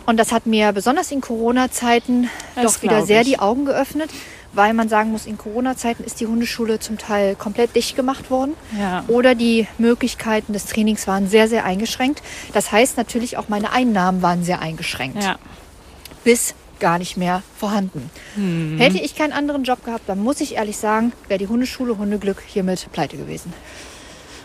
Und 0.05 0.17
das 0.17 0.31
hat 0.31 0.45
mir 0.45 0.71
besonders 0.73 1.11
in 1.11 1.21
Corona-Zeiten 1.21 2.29
doch 2.61 2.81
wieder 2.83 3.03
sehr 3.05 3.21
ich. 3.21 3.27
die 3.29 3.39
Augen 3.39 3.65
geöffnet, 3.65 4.11
weil 4.53 4.73
man 4.73 4.89
sagen 4.89 5.11
muss, 5.11 5.25
in 5.25 5.37
Corona-Zeiten 5.37 6.03
ist 6.03 6.19
die 6.19 6.27
Hundeschule 6.27 6.79
zum 6.79 6.97
Teil 6.97 7.35
komplett 7.35 7.75
dicht 7.75 7.95
gemacht 7.95 8.29
worden. 8.29 8.53
Ja. 8.79 9.03
Oder 9.07 9.33
die 9.35 9.67
Möglichkeiten 9.77 10.53
des 10.53 10.65
Trainings 10.65 11.07
waren 11.07 11.29
sehr, 11.29 11.47
sehr 11.47 11.63
eingeschränkt. 11.65 12.21
Das 12.53 12.71
heißt 12.71 12.97
natürlich 12.97 13.37
auch 13.37 13.47
meine 13.49 13.71
Einnahmen 13.71 14.21
waren 14.21 14.43
sehr 14.43 14.59
eingeschränkt 14.61 15.23
Ja. 15.23 15.37
bis 16.23 16.53
gar 16.79 16.97
nicht 16.97 17.15
mehr 17.15 17.43
vorhanden. 17.57 18.09
Mhm. 18.35 18.77
Hätte 18.79 18.97
ich 18.97 19.15
keinen 19.15 19.33
anderen 19.33 19.63
Job 19.63 19.85
gehabt, 19.85 20.09
dann 20.09 20.19
muss 20.19 20.41
ich 20.41 20.55
ehrlich 20.55 20.77
sagen, 20.77 21.13
wäre 21.27 21.37
die 21.37 21.47
Hundeschule 21.47 21.97
Hundeglück 21.97 22.41
hiermit 22.45 22.87
pleite 22.91 23.17
gewesen. 23.17 23.53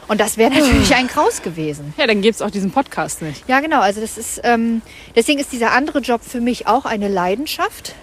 Und 0.06 0.20
das 0.20 0.36
wäre 0.36 0.50
natürlich 0.52 0.94
ein 0.94 1.08
Kraus 1.08 1.42
gewesen. 1.42 1.94
Ja, 1.96 2.06
dann 2.06 2.20
gibt's 2.22 2.42
auch 2.42 2.50
diesen 2.50 2.70
Podcast 2.70 3.22
nicht. 3.22 3.48
Ja, 3.48 3.60
genau. 3.60 3.80
Also 3.80 4.00
das 4.00 4.18
ist 4.18 4.40
ähm, 4.44 4.82
deswegen 5.16 5.40
ist 5.40 5.50
dieser 5.50 5.72
andere 5.72 5.98
Job 6.00 6.20
für 6.22 6.40
mich 6.40 6.66
auch 6.68 6.84
eine 6.84 7.08
Leidenschaft, 7.08 7.94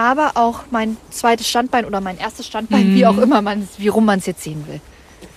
aber 0.00 0.32
auch 0.34 0.60
mein 0.70 0.96
zweites 1.10 1.46
Standbein 1.46 1.84
oder 1.84 2.00
mein 2.00 2.16
erstes 2.18 2.46
Standbein, 2.46 2.94
wie 2.94 3.04
auch 3.06 3.18
immer 3.18 3.42
man, 3.42 3.68
wie 3.76 3.88
rum 3.88 4.06
man 4.06 4.18
es 4.18 4.26
jetzt 4.26 4.42
sehen 4.42 4.64
will. 4.66 4.80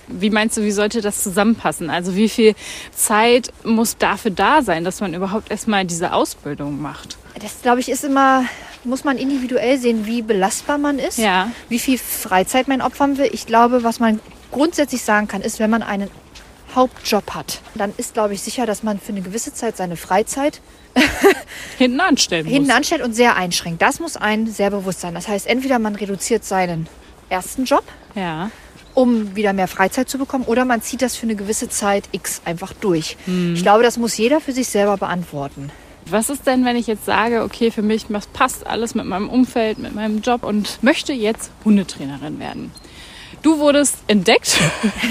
Wie 0.08 0.30
meinst 0.30 0.56
du, 0.56 0.62
wie 0.62 0.70
sollte 0.70 1.00
das 1.02 1.22
zusammenpassen? 1.22 1.90
Also 1.90 2.16
wie 2.16 2.28
viel 2.30 2.54
Zeit 2.94 3.52
muss 3.62 3.96
dafür 3.98 4.30
da 4.30 4.62
sein, 4.62 4.84
dass 4.84 5.00
man 5.00 5.12
überhaupt 5.12 5.50
erstmal 5.50 5.84
diese 5.84 6.12
Ausbildung 6.14 6.80
macht? 6.80 7.18
Das 7.40 7.60
glaube 7.62 7.80
ich 7.80 7.90
ist 7.90 8.04
immer 8.04 8.44
muss 8.84 9.04
man 9.04 9.16
individuell 9.18 9.78
sehen, 9.78 10.04
wie 10.06 10.20
belastbar 10.22 10.76
man 10.78 10.98
ist, 10.98 11.18
Ja. 11.18 11.50
wie 11.70 11.78
viel 11.78 11.96
Freizeit 11.98 12.68
man 12.68 12.82
opfern 12.82 13.16
will. 13.18 13.28
Ich 13.32 13.46
glaube, 13.46 13.82
was 13.82 13.98
man 13.98 14.20
grundsätzlich 14.50 15.02
sagen 15.02 15.26
kann, 15.26 15.40
ist, 15.40 15.58
wenn 15.58 15.70
man 15.70 15.82
einen 15.82 16.10
Hauptjob 16.74 17.30
hat, 17.34 17.60
dann 17.74 17.92
ist, 17.96 18.14
glaube 18.14 18.34
ich, 18.34 18.42
sicher, 18.42 18.66
dass 18.66 18.82
man 18.82 18.98
für 18.98 19.12
eine 19.12 19.22
gewisse 19.22 19.52
Zeit 19.54 19.76
seine 19.76 19.96
Freizeit 19.96 20.60
Hinten 21.78 22.00
anstellen 22.00 22.46
hinten 22.46 22.68
muss. 22.68 22.76
anstellt 22.76 23.02
und 23.02 23.14
sehr 23.14 23.36
einschränkt. 23.36 23.82
Das 23.82 24.00
muss 24.00 24.16
einem 24.16 24.46
sehr 24.46 24.70
bewusst 24.70 25.00
sein. 25.00 25.14
Das 25.14 25.28
heißt, 25.28 25.46
entweder 25.46 25.78
man 25.78 25.94
reduziert 25.96 26.44
seinen 26.44 26.86
ersten 27.28 27.64
Job, 27.64 27.84
Ja. 28.14 28.50
um 28.94 29.34
wieder 29.34 29.52
mehr 29.52 29.66
Freizeit 29.68 30.08
zu 30.08 30.18
bekommen, 30.18 30.44
oder 30.44 30.64
man 30.64 30.82
zieht 30.82 31.02
das 31.02 31.16
für 31.16 31.24
eine 31.24 31.34
gewisse 31.34 31.68
Zeit 31.68 32.04
X 32.12 32.42
einfach 32.44 32.72
durch. 32.74 33.16
Ich 33.54 33.62
glaube, 33.62 33.82
das 33.82 33.96
muss 33.96 34.16
jeder 34.16 34.40
für 34.40 34.52
sich 34.52 34.68
selber 34.68 34.96
beantworten. 34.96 35.70
Was 36.06 36.28
ist 36.28 36.46
denn, 36.46 36.64
wenn 36.66 36.76
ich 36.76 36.86
jetzt 36.86 37.06
sage, 37.06 37.42
okay, 37.42 37.70
für 37.70 37.80
mich 37.82 38.06
passt 38.34 38.66
alles 38.66 38.94
mit 38.94 39.06
meinem 39.06 39.28
Umfeld, 39.30 39.78
mit 39.78 39.94
meinem 39.94 40.20
Job 40.20 40.44
und 40.44 40.82
möchte 40.82 41.12
jetzt 41.14 41.50
Hundetrainerin 41.64 42.38
werden? 42.38 42.70
Du 43.44 43.58
wurdest 43.58 43.96
entdeckt, 44.08 44.58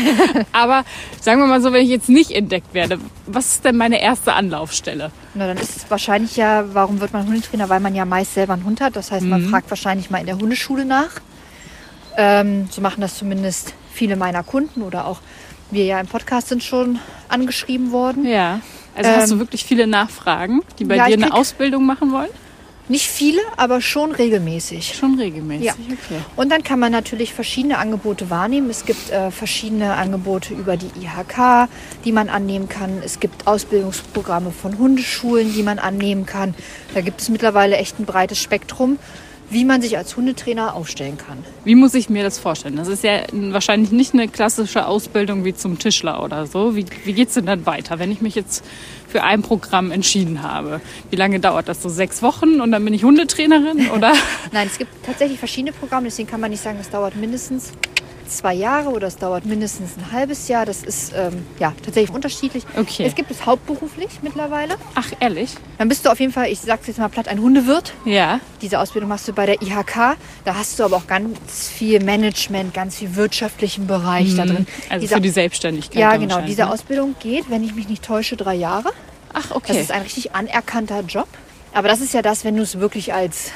aber 0.52 0.84
sagen 1.22 1.40
wir 1.40 1.48
mal 1.48 1.62
so, 1.62 1.72
wenn 1.72 1.84
ich 1.84 1.90
jetzt 1.90 2.10
nicht 2.10 2.32
entdeckt 2.32 2.74
werde, 2.74 3.00
was 3.28 3.46
ist 3.54 3.66
denn 3.66 3.78
meine 3.78 4.02
erste 4.02 4.34
Anlaufstelle? 4.34 5.12
Na, 5.36 5.48
dann 5.48 5.58
ist 5.58 5.78
es 5.78 5.86
wahrscheinlich 5.90 6.36
ja, 6.36 6.66
warum 6.74 7.00
wird 7.00 7.14
man 7.14 7.26
Hundetrainer? 7.28 7.70
Weil 7.70 7.80
man 7.80 7.96
ja 7.96 8.04
meist 8.06 8.34
selber 8.34 8.54
einen 8.54 8.66
Hund 8.66 8.82
hat. 8.82 8.96
Das 8.96 9.12
heißt, 9.12 9.26
man 9.26 9.48
fragt 9.50 9.70
wahrscheinlich 9.70 10.10
mal 10.10 10.18
in 10.18 10.26
der 10.26 10.38
Hundeschule 10.40 10.84
nach. 10.84 11.12
Ähm, 12.18 12.68
so 12.70 12.82
machen 12.82 13.02
das 13.02 13.18
zumindest 13.18 13.74
viele 13.94 14.16
meiner 14.16 14.44
Kunden 14.44 14.82
oder 14.82 15.06
auch 15.08 15.20
wir 15.72 15.86
ja 15.86 16.00
im 16.00 16.08
Podcast 16.08 16.50
sind 16.50 16.64
schon 16.64 17.00
angeschrieben 17.30 17.92
worden. 17.92 18.26
Ja. 18.26 18.60
Also 18.96 19.10
hast 19.12 19.30
du 19.32 19.36
Ähm, 19.36 19.40
wirklich 19.40 19.64
viele 19.66 19.88
Nachfragen, 19.88 20.62
die 20.78 20.86
bei 20.86 20.96
ja, 20.98 21.08
dir 21.08 21.14
eine 21.14 21.26
krieg- 21.26 21.34
Ausbildung 21.34 21.86
machen 21.86 22.12
wollen? 22.12 22.30
Nicht 22.94 23.08
viele, 23.08 23.42
aber 23.58 23.82
schon 23.82 24.12
regelmäßig. 24.12 24.94
Schon 24.94 25.18
regelmäßig. 25.18 25.66
Ja. 25.66 25.74
Okay. 25.74 26.22
Und 26.36 26.52
dann 26.52 26.62
kann 26.62 26.78
man 26.78 26.92
natürlich 26.92 27.34
verschiedene 27.34 27.80
Angebote 27.80 28.30
wahrnehmen. 28.30 28.70
Es 28.70 28.86
gibt 28.86 29.10
äh, 29.10 29.32
verschiedene 29.32 29.96
Angebote 29.96 30.54
über 30.54 30.78
die 30.78 30.92
IHK, 31.02 31.70
die 32.06 32.12
man 32.12 32.30
annehmen 32.30 32.70
kann. 32.70 33.02
Es 33.04 33.20
gibt 33.20 33.48
Ausbildungsprogramme 33.48 34.52
von 34.52 34.78
Hundeschulen, 34.78 35.56
die 35.56 35.64
man 35.64 35.80
annehmen 35.80 36.28
kann. 36.28 36.54
Da 36.94 37.02
gibt 37.02 37.20
es 37.20 37.30
mittlerweile 37.30 37.78
echt 37.78 38.00
ein 38.00 38.06
breites 38.06 38.40
Spektrum, 38.40 39.00
wie 39.54 39.66
man 39.66 39.82
sich 39.82 39.98
als 39.98 40.18
Hundetrainer 40.18 40.74
aufstellen 40.76 41.18
kann. 41.18 41.38
Wie 41.64 41.76
muss 41.76 41.94
ich 41.94 42.10
mir 42.10 42.24
das 42.24 42.40
vorstellen? 42.40 42.76
Das 42.76 42.88
ist 42.88 43.04
ja 43.04 43.22
wahrscheinlich 43.32 43.92
nicht 43.92 44.14
eine 44.14 44.28
klassische 44.28 44.88
Ausbildung 44.88 45.46
wie 45.46 45.54
zum 45.54 45.80
Tischler 45.80 46.24
oder 46.24 46.48
so. 46.48 46.76
Wie, 46.76 46.86
wie 47.06 47.14
geht 47.14 47.30
es 47.30 47.36
denn 47.36 47.46
dann 47.46 47.66
weiter, 47.66 48.00
wenn 48.00 48.12
ich 48.12 48.22
mich 48.22 48.36
jetzt 48.36 48.66
für 49.08 49.24
ein 49.24 49.44
Programm 49.44 49.92
entschieden 49.92 50.42
habe? 50.42 50.82
Wie 51.10 51.16
lange 51.16 51.40
dauert 51.40 51.70
das? 51.70 51.82
So 51.82 51.90
sechs 51.90 52.22
Wochen 52.22 52.62
und 52.62 52.72
dann 52.72 52.84
bin 52.84 52.94
ich 52.94 53.04
Hundetrainerin? 53.04 53.92
Oder? 53.92 54.14
Nein, 54.52 54.68
es 54.72 54.78
gibt 54.78 54.92
tatsächlich 55.06 55.40
verschiedene 55.40 55.72
Programme, 55.72 56.06
deswegen 56.06 56.30
kann 56.30 56.42
man 56.42 56.50
nicht 56.50 56.64
sagen, 56.64 56.80
es 56.82 56.90
dauert 56.90 57.16
mindestens 57.16 57.72
zwei 58.28 58.54
Jahre 58.54 58.90
oder 58.90 59.08
es 59.08 59.18
dauert 59.18 59.46
mindestens 59.46 59.92
ein 59.98 60.12
halbes 60.12 60.48
Jahr. 60.48 60.66
Das 60.66 60.84
ist 60.84 61.14
ähm, 61.16 61.46
ja 61.60 61.74
tatsächlich 61.84 62.14
unterschiedlich. 62.14 62.64
Okay. 62.78 63.06
Es 63.06 63.16
gibt 63.16 63.32
es 63.32 63.46
hauptberuflich 63.46 64.10
mittlerweile. 64.22 64.76
Ach, 64.96 65.08
ehrlich? 65.20 65.56
Dann 65.78 65.90
bist 65.90 66.06
du 66.06 66.10
auf 66.12 66.20
jeden 66.20 66.32
Fall, 66.34 66.50
ich 66.52 66.60
sag's 66.62 66.88
jetzt 66.88 67.00
mal 67.00 67.10
platt, 67.10 67.28
ein 67.28 67.40
Hundewirt. 67.42 67.94
Ja. 68.06 68.40
Diese 68.62 68.80
Ausbildung 68.80 69.10
machst 69.10 69.28
du 69.28 69.34
bei 69.34 69.46
der 69.46 69.62
IHK. 69.62 70.18
Da 70.46 70.56
hast 70.56 70.80
du 70.80 70.84
aber 70.84 70.98
auch 70.98 71.08
ganz 71.08 71.38
viel 71.70 72.04
Management, 72.04 72.74
ganz 72.74 72.98
viel 72.98 73.16
wirtschaftlichen 73.16 73.88
Bereich 73.88 74.36
da 74.36 74.46
drin. 74.46 74.68
Also 74.90 75.02
Diese- 75.02 75.16
für 75.16 75.22
die 75.22 75.30
Selbstständigkeit. 75.30 76.00
ja, 76.00 76.16
genau. 76.18 76.42
Diese 76.42 76.62
ne? 76.62 76.72
Ausbildung 76.72 77.16
geht, 77.20 77.50
wenn 77.50 77.64
ich 77.64 77.74
mich 77.76 77.88
nicht 77.90 78.04
täusche, 78.04 78.36
drei 78.38 78.56
Jahre. 78.56 78.90
Ach, 79.34 79.48
Das 79.48 79.52
okay. 79.58 79.80
ist 79.82 79.92
ein 79.92 80.02
richtig 80.04 80.36
anerkannter 80.36 81.02
Job. 81.02 81.28
Aber 81.74 81.88
das 81.88 82.02
ist 82.02 82.14
ja 82.14 82.22
das, 82.22 82.46
wenn 82.46 82.56
du 82.56 82.62
es 82.62 82.80
wirklich 82.80 83.14
als 83.14 83.52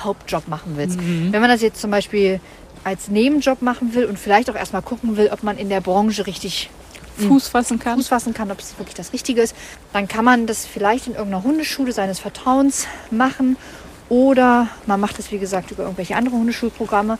Hauptjob 0.00 0.48
machen 0.48 0.72
willst. 0.76 1.00
Mhm. 1.00 1.32
Wenn 1.32 1.40
man 1.40 1.48
das 1.48 1.62
jetzt 1.62 1.80
zum 1.80 1.90
Beispiel 1.90 2.40
als 2.84 3.08
Nebenjob 3.08 3.62
machen 3.62 3.94
will 3.94 4.06
und 4.06 4.18
vielleicht 4.18 4.50
auch 4.50 4.54
erstmal 4.54 4.82
gucken 4.82 5.16
will, 5.16 5.30
ob 5.32 5.42
man 5.42 5.58
in 5.58 5.68
der 5.68 5.80
Branche 5.80 6.26
richtig 6.26 6.70
Fuß 7.16 7.48
fassen 7.48 7.78
kann. 7.78 7.96
Fuß 7.96 8.08
fassen 8.08 8.34
kann, 8.34 8.50
ob 8.50 8.58
es 8.58 8.78
wirklich 8.78 8.94
das 8.94 9.12
Richtige 9.12 9.42
ist, 9.42 9.54
dann 9.92 10.08
kann 10.08 10.24
man 10.24 10.46
das 10.46 10.66
vielleicht 10.66 11.06
in 11.06 11.14
irgendeiner 11.14 11.44
Hundeschule 11.44 11.92
seines 11.92 12.18
Vertrauens 12.18 12.86
machen 13.10 13.56
oder 14.08 14.68
man 14.86 15.00
macht 15.00 15.18
es, 15.18 15.30
wie 15.30 15.38
gesagt, 15.38 15.70
über 15.70 15.84
irgendwelche 15.84 16.16
andere 16.16 16.36
Hundeschulprogramme 16.36 17.18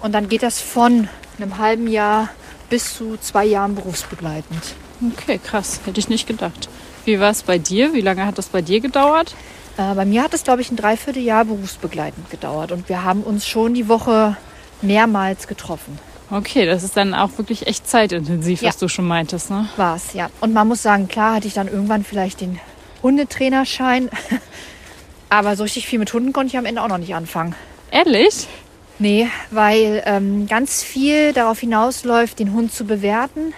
und 0.00 0.12
dann 0.12 0.28
geht 0.28 0.42
das 0.42 0.60
von 0.60 1.08
einem 1.38 1.58
halben 1.58 1.88
Jahr 1.88 2.28
bis 2.70 2.96
zu 2.96 3.16
zwei 3.18 3.44
Jahren 3.44 3.74
berufsbegleitend. 3.74 4.74
Okay, 5.12 5.38
krass. 5.38 5.80
Hätte 5.84 6.00
ich 6.00 6.08
nicht 6.08 6.26
gedacht. 6.26 6.68
Wie 7.04 7.20
war 7.20 7.30
es 7.30 7.42
bei 7.42 7.58
dir? 7.58 7.92
Wie 7.92 8.00
lange 8.00 8.24
hat 8.24 8.38
das 8.38 8.46
bei 8.46 8.62
dir 8.62 8.80
gedauert? 8.80 9.34
Äh, 9.76 9.94
bei 9.94 10.04
mir 10.04 10.22
hat 10.22 10.32
es, 10.32 10.44
glaube 10.44 10.62
ich, 10.62 10.70
ein 10.70 10.76
Dreivierteljahr 10.76 11.44
berufsbegleitend 11.44 12.30
gedauert 12.30 12.72
und 12.72 12.88
wir 12.88 13.04
haben 13.04 13.22
uns 13.22 13.46
schon 13.46 13.74
die 13.74 13.88
Woche 13.88 14.36
mehrmals 14.84 15.46
getroffen. 15.48 15.98
Okay, 16.30 16.66
das 16.66 16.82
ist 16.82 16.96
dann 16.96 17.14
auch 17.14 17.30
wirklich 17.36 17.66
echt 17.66 17.88
zeitintensiv, 17.88 18.62
Ja. 18.62 18.68
was 18.68 18.78
du 18.78 18.88
schon 18.88 19.06
meintest, 19.06 19.50
ne? 19.50 19.68
War 19.76 19.96
es, 19.96 20.14
ja. 20.14 20.30
Und 20.40 20.52
man 20.52 20.66
muss 20.68 20.82
sagen, 20.82 21.06
klar 21.08 21.36
hatte 21.36 21.46
ich 21.46 21.54
dann 21.54 21.68
irgendwann 21.68 22.04
vielleicht 22.04 22.40
den 22.40 22.58
Hundetrainerschein, 23.02 24.10
aber 25.28 25.56
so 25.56 25.62
richtig 25.64 25.86
viel 25.86 25.98
mit 25.98 26.12
Hunden 26.12 26.32
konnte 26.32 26.48
ich 26.52 26.58
am 26.58 26.66
Ende 26.66 26.82
auch 26.82 26.88
noch 26.88 26.98
nicht 26.98 27.14
anfangen. 27.14 27.54
Ehrlich? 27.90 28.46
Nee, 28.98 29.28
weil 29.50 30.02
ähm, 30.06 30.46
ganz 30.46 30.82
viel 30.82 31.32
darauf 31.32 31.58
hinausläuft, 31.60 32.38
den 32.38 32.52
Hund 32.52 32.72
zu 32.72 32.84
bewerten, 32.84 33.52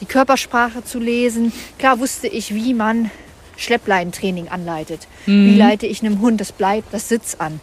die 0.00 0.06
Körpersprache 0.06 0.84
zu 0.84 0.98
lesen. 0.98 1.52
Klar 1.78 1.98
wusste 2.00 2.28
ich, 2.28 2.54
wie 2.54 2.72
man 2.72 3.10
Schleppleintraining 3.56 4.48
anleitet. 4.48 5.06
Wie 5.26 5.54
leite 5.56 5.86
ich 5.86 6.02
einem 6.02 6.20
Hund 6.20 6.40
das 6.40 6.52
Bleib, 6.52 6.84
das 6.92 7.08
Sitz 7.10 7.34
an. 7.38 7.60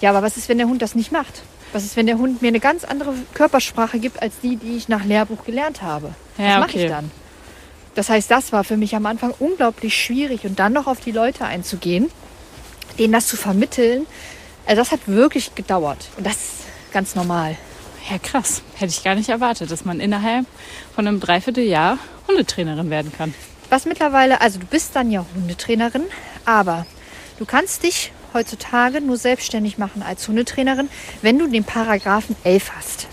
Ja, 0.00 0.10
aber 0.10 0.22
was 0.22 0.36
ist, 0.38 0.48
wenn 0.48 0.56
der 0.58 0.68
Hund 0.68 0.80
das 0.80 0.94
nicht 0.94 1.12
macht? 1.12 1.42
Was 1.72 1.84
ist, 1.84 1.96
wenn 1.96 2.06
der 2.06 2.18
Hund 2.18 2.40
mir 2.40 2.48
eine 2.48 2.60
ganz 2.60 2.84
andere 2.84 3.12
Körpersprache 3.34 3.98
gibt, 3.98 4.22
als 4.22 4.40
die, 4.42 4.56
die 4.56 4.76
ich 4.76 4.88
nach 4.88 5.04
Lehrbuch 5.04 5.44
gelernt 5.44 5.82
habe? 5.82 6.14
Ja, 6.38 6.44
was 6.44 6.60
mache 6.60 6.70
okay. 6.70 6.84
ich 6.84 6.90
dann? 6.90 7.10
Das 7.94 8.08
heißt, 8.08 8.30
das 8.30 8.52
war 8.52 8.64
für 8.64 8.76
mich 8.76 8.94
am 8.94 9.06
Anfang 9.06 9.34
unglaublich 9.38 9.94
schwierig 9.96 10.44
und 10.44 10.58
dann 10.58 10.72
noch 10.72 10.86
auf 10.86 11.00
die 11.00 11.10
Leute 11.10 11.44
einzugehen, 11.44 12.10
denen 12.98 13.12
das 13.12 13.26
zu 13.26 13.36
vermitteln. 13.36 14.06
Also 14.66 14.82
das 14.82 14.92
hat 14.92 15.00
wirklich 15.06 15.54
gedauert 15.54 16.08
und 16.16 16.26
das 16.26 16.34
ist 16.34 16.92
ganz 16.92 17.14
normal. 17.14 17.56
Ja, 18.10 18.18
krass. 18.18 18.62
Hätte 18.76 18.92
ich 18.92 19.04
gar 19.04 19.14
nicht 19.14 19.28
erwartet, 19.28 19.70
dass 19.70 19.84
man 19.84 20.00
innerhalb 20.00 20.46
von 20.94 21.06
einem 21.06 21.20
Dreivierteljahr 21.20 21.98
Hundetrainerin 22.26 22.88
werden 22.88 23.12
kann. 23.12 23.34
Was 23.68 23.84
mittlerweile, 23.84 24.40
also 24.40 24.58
du 24.58 24.66
bist 24.66 24.96
dann 24.96 25.10
ja 25.10 25.26
Hundetrainerin, 25.34 26.04
aber 26.44 26.86
du 27.38 27.44
kannst 27.44 27.82
dich 27.82 28.12
heutzutage 28.34 29.00
nur 29.00 29.16
selbstständig 29.16 29.78
machen 29.78 30.02
als 30.02 30.26
Hundetrainerin, 30.28 30.88
wenn 31.22 31.38
du 31.38 31.46
den 31.46 31.64
Paragraphen 31.64 32.36
11 32.44 32.72
hast. 32.76 33.06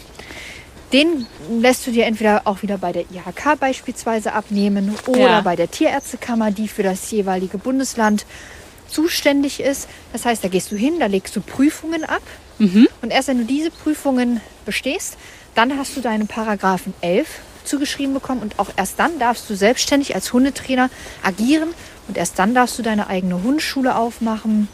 Den 0.93 1.25
lässt 1.59 1.85
du 1.87 1.91
dir 1.91 2.05
entweder 2.05 2.43
auch 2.45 2.61
wieder 2.61 2.77
bei 2.77 2.91
der 2.91 3.03
IHK 3.03 3.59
beispielsweise 3.59 4.33
abnehmen 4.33 4.95
oder 5.07 5.19
Ja. 5.19 5.41
bei 5.41 5.55
der 5.55 5.69
Tierärztekammer, 5.69 6.51
die 6.51 6.67
für 6.67 6.83
das 6.83 7.09
jeweilige 7.11 7.57
Bundesland 7.57 8.25
zuständig 8.87 9.59
ist. 9.59 9.87
Das 10.13 10.25
heißt, 10.25 10.43
da 10.43 10.47
gehst 10.47 10.71
du 10.71 10.75
hin, 10.75 10.99
da 10.99 11.07
legst 11.07 11.35
du 11.35 11.41
Prüfungen 11.41 12.03
ab. 12.03 12.21
Und 13.01 13.09
erst 13.11 13.27
wenn 13.27 13.39
du 13.39 13.43
diese 13.43 13.69
Prüfungen 13.71 14.39
bestehst, 14.65 15.17
dann 15.55 15.77
hast 15.77 15.97
du 15.97 16.01
deinen 16.01 16.27
Paragraphen 16.27 16.93
11 17.01 17.27
zugeschrieben 17.65 18.13
bekommen 18.13 18.41
und 18.41 18.59
auch 18.59 18.69
erst 18.77 18.97
dann 18.99 19.19
darfst 19.19 19.49
du 19.49 19.55
selbstständig 19.55 20.15
als 20.15 20.31
Hundetrainer 20.31 20.89
agieren 21.23 21.69
und 22.07 22.15
erst 22.17 22.37
dann 22.39 22.53
darfst 22.55 22.77
du 22.79 22.83
deine 22.83 23.07
eigene 23.07 23.41
Hundeschule 23.43 23.95
aufmachen 23.95 24.69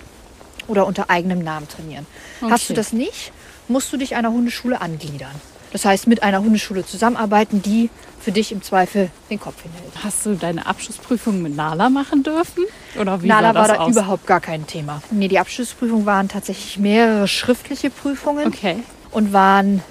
oder 0.72 0.88
unter 0.88 1.10
eigenem 1.10 1.40
Namen 1.44 1.68
trainieren. 1.68 2.08
Hast 2.42 2.70
du 2.70 2.74
Okay. 2.74 2.74
das 2.74 2.94
nicht, 2.94 3.32
musst 3.68 3.92
du 3.94 3.98
dich 3.98 4.16
einer 4.16 4.32
Hundeschule 4.32 4.82
angliedern. 4.82 5.36
Das 5.72 5.86
heißt, 5.86 6.08
mit 6.08 6.24
einer 6.24 6.40
Hundeschule 6.42 6.86
zusammenarbeiten, 6.86 7.62
die 7.62 7.90
für 8.20 8.32
dich 8.32 8.52
im 8.52 8.62
Zweifel 8.62 9.10
den 9.30 9.40
Kopf 9.40 9.62
hinhält. 9.64 9.92
Hast 10.04 10.26
du 10.26 10.36
deine 10.36 10.66
Abschlussprüfung 10.66 11.42
mit 11.42 11.56
Nala 11.56 11.90
machen 11.90 12.24
dürfen? 12.24 12.64
Oder 13.00 13.22
wie 13.24 13.28
Nala 13.28 13.54
war 13.56 13.68
das 13.68 13.78
da 13.78 13.84
aus? 13.84 13.92
überhaupt 13.96 14.28
gar 14.28 14.42
kein 14.42 14.68
Thema. 14.68 15.02
Nee, 15.12 15.28
die 15.28 15.40
Abschlussprüfung 15.40 16.06
waren 16.06 16.28
tatsächlich 16.28 16.78
mehrere 16.78 17.28
schriftliche 17.28 17.90
Prüfungen 17.90 18.48
Okay. 18.48 18.84
und 19.12 19.32
waren 19.34 19.82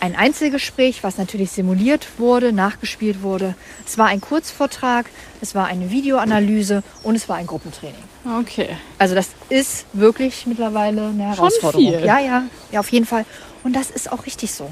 ein 0.00 0.14
Einzelgespräch, 0.14 1.02
was 1.02 1.16
natürlich 1.18 1.50
simuliert 1.52 2.06
wurde, 2.18 2.52
nachgespielt 2.52 3.22
wurde. 3.22 3.54
Es 3.86 3.96
war 3.98 4.06
ein 4.06 4.20
Kurzvortrag, 4.20 5.06
es 5.40 5.54
war 5.54 5.66
eine 5.66 5.90
Videoanalyse 5.90 6.82
und 7.02 7.14
es 7.14 7.28
war 7.28 7.36
ein 7.36 7.46
Gruppentraining. 7.46 7.94
Okay. 8.40 8.68
Also 8.98 9.14
das 9.14 9.28
ist 9.48 9.86
wirklich 9.92 10.46
mittlerweile 10.46 11.06
eine 11.08 11.24
Herausforderung. 11.24 11.86
viel. 11.98 12.04
Ja, 12.04 12.18
ja, 12.20 12.44
ja, 12.72 12.80
auf 12.80 12.90
jeden 12.92 13.06
Fall. 13.06 13.24
Und 13.64 13.74
das 13.74 13.90
ist 13.90 14.12
auch 14.12 14.26
richtig 14.26 14.52
so. 14.52 14.70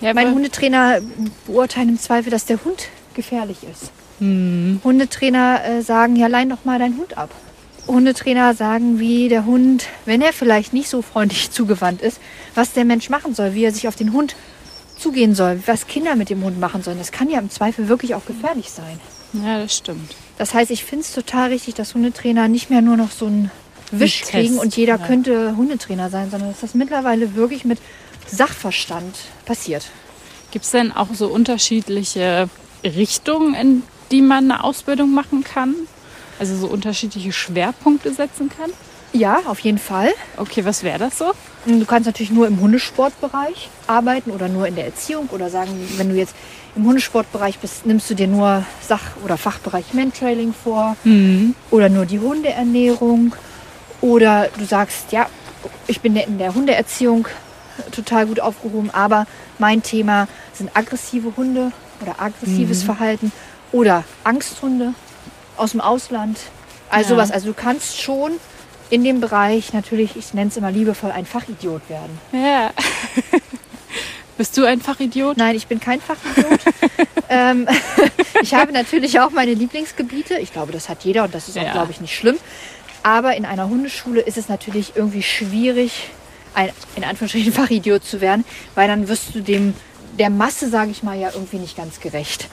Ja, 0.00 0.14
Meine 0.14 0.28
aber- 0.28 0.36
Hundetrainer 0.36 1.00
beurteilen 1.46 1.90
im 1.90 1.98
Zweifel, 1.98 2.30
dass 2.30 2.46
der 2.46 2.64
Hund 2.64 2.88
gefährlich 3.14 3.58
ist. 3.70 3.90
Hm. 4.20 4.80
Hundetrainer 4.84 5.64
äh, 5.64 5.82
sagen, 5.82 6.14
ja, 6.16 6.26
lein 6.28 6.48
doch 6.48 6.64
mal 6.64 6.78
deinen 6.78 6.96
Hund 6.96 7.18
ab. 7.18 7.30
Hundetrainer 7.86 8.54
sagen, 8.54 8.98
wie 9.00 9.28
der 9.28 9.46
Hund, 9.46 9.86
wenn 10.04 10.22
er 10.22 10.32
vielleicht 10.32 10.72
nicht 10.72 10.88
so 10.88 11.02
freundlich 11.02 11.50
zugewandt 11.50 12.02
ist, 12.02 12.20
was 12.54 12.72
der 12.72 12.84
Mensch 12.84 13.10
machen 13.10 13.34
soll, 13.34 13.54
wie 13.54 13.64
er 13.64 13.72
sich 13.72 13.88
auf 13.88 13.96
den 13.96 14.12
Hund 14.12 14.36
zugehen 15.00 15.34
soll, 15.34 15.62
was 15.66 15.86
Kinder 15.86 16.16
mit 16.16 16.30
dem 16.30 16.44
Hund 16.44 16.60
machen 16.60 16.82
sollen. 16.82 16.98
Das 16.98 17.12
kann 17.12 17.30
ja 17.30 17.38
im 17.38 17.50
Zweifel 17.50 17.88
wirklich 17.88 18.14
auch 18.14 18.24
gefährlich 18.24 18.70
sein. 18.70 19.00
ja, 19.32 19.58
das 19.58 19.76
stimmt. 19.76 20.14
Das 20.38 20.54
heißt, 20.54 20.70
ich 20.70 20.84
finde 20.84 21.04
es 21.04 21.12
total 21.12 21.50
richtig, 21.50 21.74
dass 21.74 21.94
Hundetrainer 21.94 22.48
nicht 22.48 22.70
mehr 22.70 22.82
nur 22.82 22.96
noch 22.96 23.10
so 23.10 23.26
einen 23.26 23.50
Wisch 23.90 24.20
Test, 24.20 24.30
kriegen 24.30 24.58
und 24.58 24.76
jeder 24.76 24.98
ja. 24.98 25.06
könnte 25.06 25.56
Hundetrainer 25.56 26.10
sein, 26.10 26.30
sondern 26.30 26.50
dass 26.50 26.60
das 26.60 26.74
mittlerweile 26.74 27.34
wirklich 27.34 27.64
mit 27.64 27.78
Sachverstand 28.26 29.18
passiert. 29.44 29.90
Gibt 30.50 30.64
es 30.64 30.70
denn 30.70 30.92
auch 30.92 31.08
so 31.12 31.28
unterschiedliche 31.28 32.48
Richtungen, 32.84 33.54
in 33.54 33.82
die 34.10 34.22
man 34.22 34.50
eine 34.50 34.64
Ausbildung 34.64 35.12
machen 35.12 35.44
kann? 35.44 35.74
Also 36.38 36.56
so 36.56 36.66
unterschiedliche 36.68 37.32
Schwerpunkte 37.32 38.12
setzen 38.12 38.48
kann? 38.48 38.70
Ja, 39.12 39.40
auf 39.46 39.58
jeden 39.60 39.78
Fall. 39.78 40.10
Okay, 40.36 40.64
was 40.64 40.82
wäre 40.82 40.98
das 40.98 41.18
so? 41.18 41.32
Du 41.66 41.84
kannst 41.84 42.06
natürlich 42.06 42.30
nur 42.30 42.46
im 42.46 42.60
Hundesportbereich 42.60 43.68
arbeiten 43.86 44.30
oder 44.30 44.48
nur 44.48 44.66
in 44.66 44.76
der 44.76 44.86
Erziehung 44.86 45.28
oder 45.30 45.50
sagen, 45.50 45.70
wenn 45.96 46.08
du 46.10 46.14
jetzt 46.14 46.34
im 46.76 46.84
Hundesportbereich 46.86 47.58
bist, 47.58 47.84
nimmst 47.86 48.08
du 48.08 48.14
dir 48.14 48.28
nur 48.28 48.64
Sach- 48.86 49.16
oder 49.24 49.36
Fachbereich 49.36 49.92
Mentrailing 49.92 50.54
vor 50.54 50.96
oder 51.70 51.88
nur 51.88 52.06
die 52.06 52.20
Hundeernährung 52.20 53.34
oder 54.00 54.48
du 54.56 54.64
sagst, 54.64 55.10
ja, 55.10 55.26
ich 55.88 56.00
bin 56.00 56.14
in 56.16 56.38
der 56.38 56.54
Hundeerziehung 56.54 57.26
total 57.90 58.26
gut 58.26 58.38
aufgehoben, 58.40 58.90
aber 58.90 59.26
mein 59.58 59.82
Thema 59.82 60.28
sind 60.54 60.70
aggressive 60.74 61.32
Hunde 61.36 61.72
oder 62.00 62.14
aggressives 62.22 62.82
Verhalten 62.84 63.32
oder 63.72 64.04
Angsthunde 64.24 64.94
aus 65.56 65.72
dem 65.72 65.80
Ausland. 65.80 66.38
Also 66.88 67.10
Ja. 67.10 67.16
sowas. 67.16 67.30
Also 67.32 67.48
du 67.48 67.54
kannst 67.54 68.00
schon 68.00 68.32
in 68.90 69.04
dem 69.04 69.20
Bereich 69.20 69.72
natürlich, 69.72 70.16
ich 70.16 70.34
nenne 70.34 70.50
es 70.50 70.56
immer 70.56 70.70
liebevoll, 70.70 71.10
ein 71.12 71.26
Fachidiot 71.26 71.82
werden. 71.88 72.18
Ja. 72.32 72.70
Bist 74.36 74.56
du 74.56 74.64
ein 74.64 74.80
Fachidiot? 74.80 75.36
Nein, 75.36 75.54
ich 75.54 75.66
bin 75.66 75.80
kein 75.80 76.00
Fachidiot. 76.00 76.60
ähm, 77.28 77.68
ich 78.42 78.54
habe 78.54 78.72
natürlich 78.72 79.20
auch 79.20 79.30
meine 79.30 79.54
Lieblingsgebiete. 79.54 80.38
Ich 80.38 80.52
glaube, 80.52 80.72
das 80.72 80.88
hat 80.88 81.04
jeder 81.04 81.24
und 81.24 81.34
das 81.34 81.48
ist 81.48 81.58
auch, 81.58 81.62
Ja. 81.62 81.72
glaube 81.72 81.92
ich, 81.92 82.00
nicht 82.00 82.16
schlimm. 82.16 82.36
Aber 83.02 83.36
in 83.36 83.44
einer 83.44 83.68
Hundeschule 83.68 84.20
ist 84.20 84.36
es 84.36 84.48
natürlich 84.48 84.92
irgendwie 84.96 85.22
schwierig, 85.22 86.08
ein 86.54 86.70
in 86.96 87.04
Anführungsstrichen 87.04 87.52
Fachidiot 87.52 88.04
zu 88.04 88.20
werden, 88.20 88.44
weil 88.74 88.88
dann 88.88 89.08
wirst 89.08 89.34
du 89.34 89.40
dem 89.40 89.74
der 90.18 90.30
Masse, 90.30 90.68
sage 90.68 90.90
ich 90.90 91.02
mal, 91.02 91.18
ja 91.18 91.30
irgendwie 91.32 91.58
nicht 91.58 91.76
ganz 91.76 92.00
gerecht. 92.00 92.48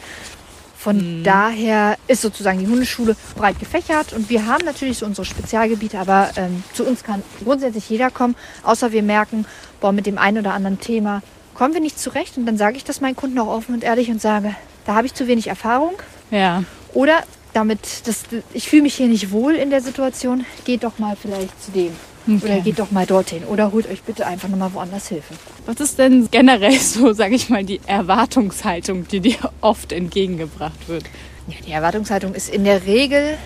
Von 0.77 1.23
daher 1.23 1.97
ist 2.07 2.21
sozusagen 2.21 2.59
die 2.59 2.67
Hundeschule 2.67 3.15
breit 3.35 3.59
gefächert 3.59 4.13
und 4.13 4.29
wir 4.29 4.45
haben 4.45 4.63
natürlich 4.63 4.99
so 4.99 5.05
unsere 5.05 5.25
Spezialgebiete, 5.25 5.97
aber 5.97 6.29
ähm, 6.35 6.63
zu 6.73 6.85
uns 6.85 7.03
kann 7.03 7.23
grundsätzlich 7.43 7.89
jeder 7.89 8.11
kommen, 8.11 8.35
außer 8.63 8.91
wir 8.91 9.01
merken, 9.01 9.45
boah, 9.81 9.91
mit 9.91 10.05
dem 10.05 10.17
einen 10.17 10.37
oder 10.37 10.53
anderen 10.53 10.79
Thema 10.79 11.23
kommen 11.55 11.73
wir 11.73 11.81
nicht 11.81 11.99
zurecht 11.99 12.37
und 12.37 12.45
dann 12.45 12.57
sage 12.57 12.77
ich 12.77 12.83
das 12.83 13.01
meinen 13.01 13.15
Kunden 13.15 13.39
auch 13.39 13.47
offen 13.47 13.73
und 13.73 13.83
ehrlich 13.83 14.11
und 14.11 14.21
sage, 14.21 14.55
da 14.85 14.93
habe 14.93 15.07
ich 15.07 15.15
zu 15.15 15.27
wenig 15.27 15.47
Erfahrung. 15.47 15.93
Ja. 16.29 16.63
oder 16.93 17.23
damit, 17.53 18.05
das, 18.05 18.23
ich 18.53 18.69
fühle 18.69 18.83
mich 18.83 18.95
hier 18.95 19.07
nicht 19.07 19.31
wohl 19.31 19.55
in 19.55 19.69
der 19.71 19.81
Situation, 19.81 20.45
geht 20.65 20.83
doch 20.83 20.99
mal 20.99 21.15
vielleicht 21.19 21.59
zu 21.63 21.71
dem 21.71 21.91
oder 22.27 22.35
Okay. 22.53 22.61
geht 22.61 22.79
doch 22.79 22.91
mal 22.91 23.05
dorthin 23.05 23.43
oder 23.45 23.71
holt 23.71 23.87
euch 23.89 24.03
bitte 24.03 24.25
einfach 24.27 24.49
nochmal 24.49 24.73
woanders 24.73 25.07
Hilfe. 25.07 25.33
Was 25.65 25.79
ist 25.79 25.97
denn 25.99 26.27
generell 26.29 26.77
so, 26.79 27.13
sage 27.13 27.35
ich 27.35 27.49
mal, 27.49 27.63
die 27.63 27.79
Erwartungshaltung, 27.87 29.07
die 29.07 29.19
dir 29.21 29.37
oft 29.61 29.91
entgegengebracht 29.91 30.87
wird? 30.87 31.03
Ja, 31.47 31.55
die 31.65 31.71
Erwartungshaltung 31.71 32.33
ist 32.33 32.49
in 32.49 32.63
der 32.65 32.85
Regel 32.85 33.37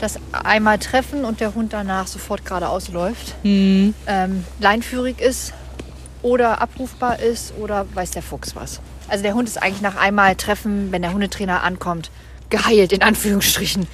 das 0.00 0.18
einmal 0.32 0.78
treffen 0.78 1.24
und 1.24 1.40
der 1.40 1.54
Hund 1.54 1.72
danach 1.72 2.06
sofort 2.06 2.44
geradeaus 2.44 2.88
läuft, 2.88 3.34
ähm, 3.44 4.44
leinführig 4.60 5.20
ist 5.20 5.54
oder 6.20 6.60
abrufbar 6.60 7.20
ist 7.20 7.54
oder 7.58 7.86
weiß 7.94 8.10
der 8.10 8.22
Fuchs 8.22 8.54
was. 8.56 8.80
Also 9.08 9.22
der 9.22 9.34
Hund 9.34 9.48
ist 9.48 9.62
eigentlich 9.62 9.82
nach 9.82 9.96
einmal 9.96 10.34
treffen, 10.34 10.90
wenn 10.92 11.02
der 11.02 11.12
Hundetrainer 11.12 11.62
ankommt, 11.62 12.10
geheilt 12.50 12.92
in 12.92 13.02
Anführungsstrichen. 13.02 13.86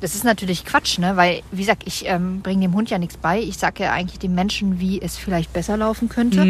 Das 0.00 0.14
ist 0.14 0.22
natürlich 0.22 0.64
Quatsch, 0.64 0.98
ne? 0.98 1.16
weil, 1.16 1.42
wie 1.50 1.62
gesagt, 1.62 1.82
ich 1.84 2.06
ähm, 2.06 2.40
bringe 2.40 2.62
dem 2.62 2.74
Hund 2.74 2.88
ja 2.88 2.98
nichts 2.98 3.16
bei. 3.16 3.40
Ich 3.40 3.58
sage 3.58 3.82
ja 3.84 3.92
eigentlich 3.92 4.20
dem 4.20 4.34
Menschen, 4.34 4.78
wie 4.78 5.02
es 5.02 5.16
vielleicht 5.16 5.52
besser 5.52 5.76
laufen 5.76 6.08
könnte. 6.08 6.42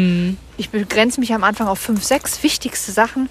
Ich 0.57 0.69
begrenze 0.69 1.19
mich 1.19 1.33
am 1.33 1.43
Anfang 1.43 1.67
auf 1.67 1.79
fünf, 1.79 2.03
sechs 2.03 2.43
wichtigste 2.43 2.91
Sachen. 2.91 3.29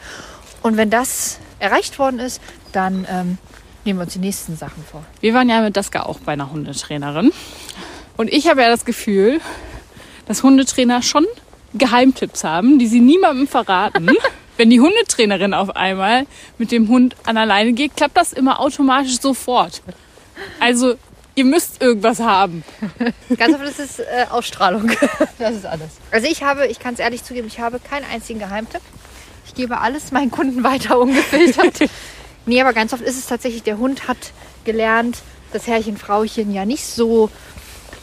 Und 0.62 0.76
wenn 0.76 0.90
das 0.90 1.38
erreicht 1.60 2.00
worden 2.00 2.18
ist, 2.18 2.40
dann 2.72 3.06
ähm, 3.08 3.38
nehmen 3.84 4.00
wir 4.00 4.04
uns 4.04 4.14
die 4.14 4.18
nächsten 4.18 4.56
Sachen 4.56 4.82
vor. 4.84 5.04
Wir 5.20 5.34
waren 5.34 5.48
ja 5.48 5.60
mit 5.60 5.76
Daska 5.76 6.02
auch 6.02 6.18
bei 6.18 6.32
einer 6.32 6.50
Hundetrainerin. 6.50 7.32
Und 8.16 8.32
ich 8.32 8.48
habe 8.48 8.62
ja 8.62 8.68
das 8.68 8.84
Gefühl, 8.84 9.40
dass 10.26 10.42
Hundetrainer 10.42 11.02
schon 11.02 11.26
Geheimtipps 11.74 12.42
haben, 12.42 12.78
die 12.80 12.88
sie 12.88 13.00
niemandem 13.00 13.46
verraten. 13.46 14.10
Wenn 14.56 14.70
die 14.70 14.80
Hundetrainerin 14.80 15.54
auf 15.54 15.76
einmal 15.76 16.26
mit 16.58 16.72
dem 16.72 16.88
Hund 16.88 17.14
an 17.24 17.36
alleine 17.36 17.72
geht, 17.72 17.94
klappt 17.96 18.16
das 18.16 18.32
immer 18.32 18.58
automatisch 18.58 19.20
sofort. 19.20 19.82
Also, 20.60 20.94
ihr 21.34 21.44
müsst 21.44 21.80
irgendwas 21.80 22.20
haben. 22.20 22.64
Ganz 23.36 23.54
oft 23.54 23.64
ist 23.64 23.78
es 23.78 23.98
äh, 24.00 24.26
Ausstrahlung. 24.30 24.90
Das 25.38 25.54
ist 25.54 25.66
alles. 25.66 25.90
Also 26.10 26.26
ich 26.26 26.42
habe, 26.42 26.66
ich 26.66 26.80
kann 26.80 26.94
es 26.94 27.00
ehrlich 27.00 27.22
zugeben, 27.22 27.46
ich 27.46 27.60
habe 27.60 27.78
keinen 27.78 28.04
einzigen 28.12 28.40
Geheimtipp. 28.40 28.82
Ich 29.46 29.54
gebe 29.54 29.78
alles 29.78 30.10
meinen 30.10 30.32
Kunden 30.32 30.64
weiter 30.64 30.98
ungefiltert. 31.00 31.88
nee, 32.44 32.60
aber 32.60 32.72
ganz 32.72 32.92
oft 32.92 33.02
ist 33.02 33.16
es 33.16 33.26
tatsächlich, 33.26 33.62
der 33.62 33.78
Hund 33.78 34.08
hat 34.08 34.18
gelernt, 34.64 35.18
dass 35.52 35.68
Herrchen, 35.68 35.96
Frauchen 35.96 36.52
ja 36.52 36.64
nicht 36.64 36.84
so 36.84 37.30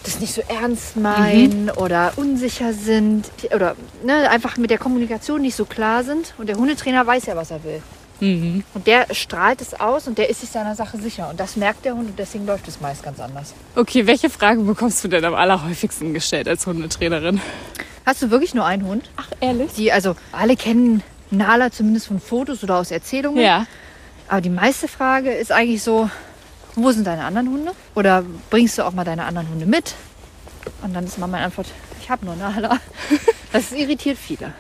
das 0.04 0.20
nicht 0.20 0.34
so 0.34 0.42
ernst 0.48 0.98
meinen 0.98 1.70
oder 1.72 2.14
unsicher 2.16 2.74
sind 2.74 3.26
oder 3.54 3.76
ne, 4.04 4.30
einfach 4.30 4.58
mit 4.58 4.70
der 4.70 4.78
Kommunikation 4.78 5.42
nicht 5.42 5.56
so 5.56 5.66
klar 5.66 6.04
sind. 6.04 6.34
Und 6.38 6.48
der 6.48 6.58
Hundetrainer 6.58 7.06
weiß 7.06 7.26
ja, 7.26 7.36
was 7.36 7.52
er 7.52 7.64
will. 7.64 7.82
Und 8.74 8.88
der 8.88 9.14
strahlt 9.14 9.62
es 9.62 9.74
aus 9.74 10.08
und 10.08 10.18
der 10.18 10.30
ist 10.30 10.42
sich 10.42 10.50
seiner 10.50 10.76
Sache 10.76 10.98
sicher. 10.98 11.30
Und 11.30 11.40
das 11.40 11.56
merkt 11.56 11.86
der 11.86 11.96
Hund 11.96 12.10
und 12.10 12.20
deswegen 12.20 12.46
läuft 12.46 12.68
es 12.68 12.80
meist 12.80 13.04
ganz 13.04 13.20
anders. 13.20 13.54
Okay, 13.76 14.08
welche 14.08 14.30
Frage 14.30 14.62
bekommst 14.62 15.04
du 15.04 15.08
denn 15.08 15.26
am 15.26 15.34
allerhäufigsten 15.34 16.14
gestellt 16.14 16.48
als 16.48 16.66
Hundetrainerin? 16.66 17.42
Hast 18.06 18.22
du 18.22 18.32
wirklich 18.32 18.54
nur 18.54 18.66
einen 18.66 18.86
Hund? 18.86 19.10
Ach, 19.18 19.28
ehrlich? 19.42 19.74
Die, 19.74 19.92
also 19.92 20.16
alle 20.32 20.56
kennen 20.56 21.04
Nala 21.32 21.72
zumindest 21.72 22.08
von 22.08 22.20
Fotos 22.20 22.64
oder 22.64 22.78
aus 22.78 22.92
Erzählungen. 22.92 23.44
Ja. 23.44 23.66
Aber 24.28 24.42
die 24.42 24.50
meiste 24.50 24.88
Frage 24.88 25.32
ist 25.32 25.52
eigentlich 25.52 25.84
so, 25.84 26.10
wo 26.76 26.92
sind 26.92 27.06
deine 27.08 27.24
anderen 27.24 27.50
Hunde? 27.50 27.72
Oder 27.96 28.24
bringst 28.50 28.78
du 28.78 28.84
auch 28.84 28.92
mal 28.92 29.04
deine 29.04 29.26
anderen 29.26 29.50
Hunde 29.50 29.66
mit? 29.66 29.96
Und 30.82 30.94
dann 30.94 31.06
ist 31.06 31.18
mal 31.18 31.28
meine 31.28 31.46
Antwort, 31.46 31.68
ich 32.02 32.10
habe 32.10 32.26
nur 32.26 32.36
Nala. 32.36 32.80
Das 33.52 33.72
irritiert 33.72 34.18
viele. 34.18 34.52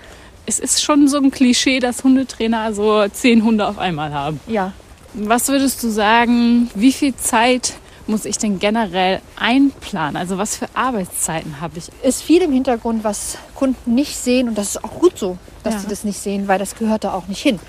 Es 0.46 0.60
ist 0.60 0.84
schon 0.84 1.08
so 1.08 1.18
ein 1.18 1.32
Klischee, 1.32 1.80
dass 1.80 2.04
Hundetrainer 2.04 2.74
so 2.74 3.08
zehn 3.10 3.44
Hunde 3.44 3.68
auf 3.68 3.78
einmal 3.80 4.14
haben. 4.14 4.40
Ja. 4.48 4.74
Was 5.14 5.48
würdest 5.48 5.82
du 5.84 5.90
sagen, 5.90 6.70
wie 6.76 6.92
viel 6.92 7.16
Zeit 7.16 7.74
muss 8.06 8.26
ich 8.26 8.38
denn 8.38 8.60
generell 8.60 9.22
einplanen? 9.38 10.18
Also 10.18 10.38
was 10.38 10.58
für 10.58 10.68
Arbeitszeiten 10.76 11.62
habe 11.62 11.78
ich? 11.80 11.86
Ist 12.04 12.22
viel 12.22 12.42
im 12.44 12.52
Hintergrund, 12.52 13.04
was 13.04 13.38
Kunden 13.56 13.96
nicht 13.96 14.16
sehen 14.18 14.48
und 14.50 14.58
das 14.58 14.70
ist 14.76 14.84
auch 14.84 15.00
gut 15.00 15.18
so, 15.18 15.38
dass 15.64 15.76
Ja. 15.76 15.80
sie 15.82 15.88
das 15.88 16.04
nicht 16.04 16.20
sehen, 16.20 16.48
weil 16.48 16.60
das 16.60 16.76
gehört 16.76 17.04
da 17.06 17.14
auch 17.14 17.28
nicht 17.28 17.42
hin. 17.42 17.60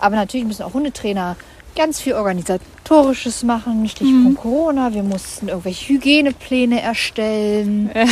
Aber 0.00 0.16
natürlich 0.16 0.46
müssen 0.46 0.62
auch 0.62 0.74
Hundetrainer 0.74 1.36
ganz 1.76 2.00
viel 2.00 2.14
Organisatorisches 2.14 3.42
machen, 3.42 3.88
Stichpunkt 3.88 4.40
Corona. 4.40 4.92
Wir 4.94 5.02
mussten 5.02 5.48
irgendwelche 5.48 5.92
Hygienepläne 5.92 6.80
erstellen. 6.82 7.90
Ja. 7.94 8.06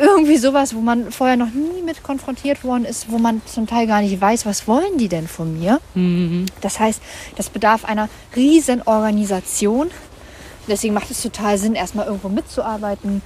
Irgendwie 0.00 0.38
sowas, 0.38 0.74
wo 0.74 0.80
man 0.80 1.12
vorher 1.12 1.36
noch 1.36 1.50
nie 1.50 1.82
mit 1.84 2.02
konfrontiert 2.02 2.64
worden 2.64 2.86
ist, 2.86 3.10
wo 3.10 3.18
man 3.18 3.42
zum 3.44 3.66
Teil 3.66 3.86
gar 3.86 4.00
nicht 4.00 4.18
weiß, 4.18 4.46
was 4.46 4.66
wollen 4.66 4.96
die 4.96 5.08
denn 5.08 5.28
von 5.28 5.58
mir. 5.60 5.78
Das 6.62 6.80
heißt, 6.80 7.02
das 7.36 7.50
bedarf 7.50 7.84
einer 7.84 8.08
riesen 8.34 8.80
Organisation. 8.82 9.90
Deswegen 10.68 10.94
macht 10.94 11.10
es 11.10 11.20
total 11.20 11.58
Sinn, 11.58 11.74
erstmal 11.74 12.06
irgendwo 12.06 12.30
mitzuarbeiten, 12.30 13.20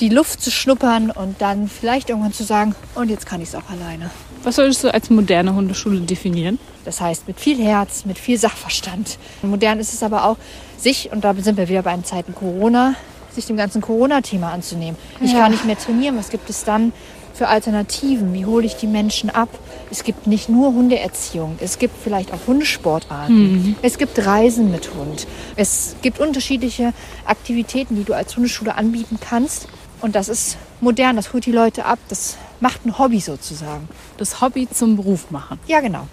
die 0.00 0.08
Luft 0.08 0.40
zu 0.40 0.50
schnuppern 0.50 1.10
und 1.10 1.40
dann 1.40 1.68
vielleicht 1.68 2.08
irgendwann 2.08 2.32
zu 2.32 2.44
sagen, 2.44 2.74
und 2.94 3.10
jetzt 3.10 3.26
kann 3.26 3.42
ich 3.42 3.48
es 3.48 3.54
auch 3.54 3.68
alleine. 3.70 4.10
Was 4.42 4.56
würdest 4.58 4.84
du 4.84 4.94
als 4.94 5.10
moderne 5.10 5.54
Hundeschule 5.54 6.00
definieren? 6.00 6.58
Das 6.84 7.00
heißt, 7.00 7.26
mit 7.26 7.40
viel 7.40 7.62
Herz, 7.62 8.04
mit 8.04 8.18
viel 8.18 8.38
Sachverstand. 8.38 9.18
Modern 9.42 9.80
ist 9.80 9.92
es 9.92 10.02
aber 10.02 10.24
auch, 10.24 10.36
sich, 10.78 11.10
und 11.12 11.24
da 11.24 11.34
sind 11.34 11.58
wir 11.58 11.68
wieder 11.68 11.82
beim 11.82 12.04
Zeiten 12.04 12.34
Corona, 12.34 12.94
sich 13.36 13.46
dem 13.46 13.56
ganzen 13.56 13.80
Corona-Thema 13.80 14.50
anzunehmen. 14.52 14.96
Ich 15.20 15.32
Ja. 15.32 15.40
kann 15.40 15.52
nicht 15.52 15.64
mehr 15.64 15.78
trainieren. 15.78 16.16
Was 16.18 16.30
gibt 16.30 16.50
es 16.50 16.64
dann 16.64 16.92
für 17.32 17.46
Alternativen? 17.48 18.32
Wie 18.34 18.44
hole 18.46 18.66
ich 18.66 18.74
die 18.76 18.86
Menschen 18.88 19.30
ab? 19.30 19.48
Es 19.90 20.02
gibt 20.02 20.26
nicht 20.26 20.48
nur 20.48 20.72
Hundeerziehung. 20.72 21.56
Es 21.60 21.78
gibt 21.78 21.94
vielleicht 22.02 22.32
auch 22.32 22.38
Hundesportarten. 22.46 23.76
Es 23.82 23.98
gibt 23.98 24.24
Reisen 24.26 24.70
mit 24.72 24.92
Hund. 24.94 25.26
Es 25.54 25.96
gibt 26.02 26.18
unterschiedliche 26.18 26.92
Aktivitäten, 27.26 27.94
die 27.96 28.04
du 28.04 28.14
als 28.14 28.34
Hundeschule 28.36 28.74
anbieten 28.74 29.18
kannst. 29.20 29.68
Und 30.00 30.14
das 30.16 30.28
ist 30.28 30.56
modern. 30.80 31.16
Das 31.16 31.32
holt 31.32 31.46
die 31.46 31.52
Leute 31.52 31.84
ab. 31.84 31.98
Das 32.08 32.36
macht 32.60 32.84
ein 32.86 32.98
Hobby 32.98 33.20
sozusagen. 33.20 33.88
Das 34.16 34.40
Hobby 34.40 34.68
zum 34.68 34.96
Beruf 34.96 35.30
machen. 35.30 35.58
Ja, 35.66 35.80
genau. 35.80 36.06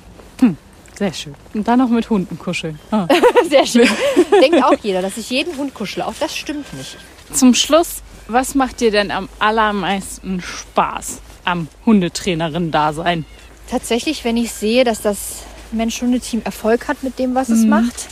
Sehr 0.95 1.12
schön. 1.12 1.33
Und 1.55 1.67
dann 1.67 1.79
noch 1.79 1.89
mit 1.89 2.07
Hunden 2.12 2.38
kuscheln. 2.38 2.77
Ah. 2.91 3.07
Sehr 3.49 3.65
schön. 3.65 3.88
Denkt 4.43 4.63
auch 4.63 4.75
jeder, 4.83 5.01
dass 5.01 5.17
ich 5.17 5.27
jeden 5.31 5.57
Hund 5.57 5.73
kuschle. 5.73 6.05
Auch 6.05 6.13
das 6.19 6.36
stimmt 6.36 6.71
nicht. 6.75 6.97
Zum 7.31 7.53
Schluss, 7.53 8.01
was 8.27 8.55
macht 8.55 8.79
dir 8.79 8.91
denn 8.91 9.12
am 9.12 9.29
allermeisten 9.39 10.41
Spaß 10.41 11.19
am 11.45 11.67
Hundetrainerin-Dasein? 11.86 13.25
Tatsächlich, 13.69 14.23
wenn 14.23 14.38
ich 14.38 14.51
sehe, 14.51 14.83
dass 14.83 15.01
das 15.01 15.43
Mensch-Hunde-Team 15.71 16.41
Erfolg 16.43 16.88
hat 16.88 17.03
mit 17.03 17.19
dem, 17.19 17.36
was 17.36 17.49
es 17.49 17.65
macht 17.65 18.07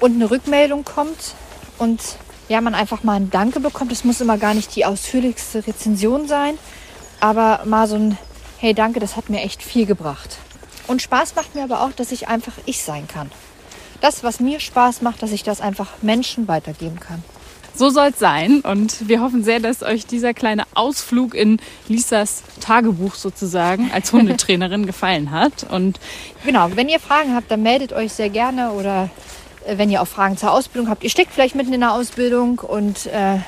und 0.00 0.14
eine 0.14 0.30
Rückmeldung 0.30 0.84
kommt 0.84 1.34
und 1.78 2.00
ja, 2.48 2.60
man 2.60 2.74
einfach 2.74 3.02
mal 3.02 3.14
ein 3.14 3.30
Danke 3.30 3.60
bekommt. 3.60 3.92
Es 3.92 4.04
muss 4.04 4.20
immer 4.20 4.38
gar 4.38 4.54
nicht 4.54 4.76
die 4.76 4.84
ausführlichste 4.84 5.66
Rezension 5.66 6.28
sein, 6.28 6.58
aber 7.20 7.62
mal 7.64 7.88
so 7.88 7.96
ein 7.96 8.18
Hey, 8.58 8.72
danke, 8.72 9.00
das 9.00 9.16
hat 9.16 9.28
mir 9.28 9.42
echt 9.42 9.62
viel 9.62 9.84
gebracht. 9.84 10.38
Und 10.86 11.02
Spaß 11.02 11.34
macht 11.34 11.54
mir 11.54 11.64
aber 11.64 11.82
auch, 11.82 11.92
dass 11.92 12.10
ich 12.10 12.28
einfach 12.28 12.54
ich 12.64 12.82
sein 12.82 13.06
kann. 13.06 13.30
Das, 14.00 14.24
was 14.24 14.40
mir 14.40 14.60
Spaß 14.60 15.02
macht, 15.02 15.22
dass 15.22 15.32
ich 15.32 15.42
das 15.42 15.60
einfach 15.60 15.88
Menschen 16.00 16.48
weitergeben 16.48 16.98
kann. 16.98 17.22
So 17.76 17.90
soll 17.90 18.08
es 18.08 18.18
sein. 18.18 18.60
Und 18.62 19.06
wir 19.06 19.20
hoffen 19.20 19.44
sehr, 19.44 19.60
dass 19.60 19.82
euch 19.82 20.06
dieser 20.06 20.32
kleine 20.32 20.64
Ausflug 20.74 21.34
in 21.34 21.58
Lisas 21.88 22.42
Tagebuch 22.60 23.14
sozusagen 23.14 23.90
als 23.92 24.12
Hundetrainerin 24.12 24.86
gefallen 24.86 25.30
hat. 25.30 25.66
Und 25.70 26.00
Genau, 26.44 26.70
wenn 26.74 26.88
ihr 26.88 27.00
Fragen 27.00 27.34
habt, 27.34 27.50
dann 27.50 27.62
meldet 27.62 27.92
euch 27.92 28.12
sehr 28.12 28.30
gerne 28.30 28.72
oder 28.72 29.10
äh, 29.66 29.76
wenn 29.76 29.90
ihr 29.90 30.00
auch 30.00 30.08
Fragen 30.08 30.38
zur 30.38 30.52
Ausbildung 30.52 30.88
habt. 30.88 31.04
Ihr 31.04 31.10
steckt 31.10 31.32
vielleicht 31.32 31.54
mitten 31.54 31.72
in 31.72 31.80
der 31.80 31.92
Ausbildung 31.92 32.60
und 32.60 33.06
äh, 33.06 33.38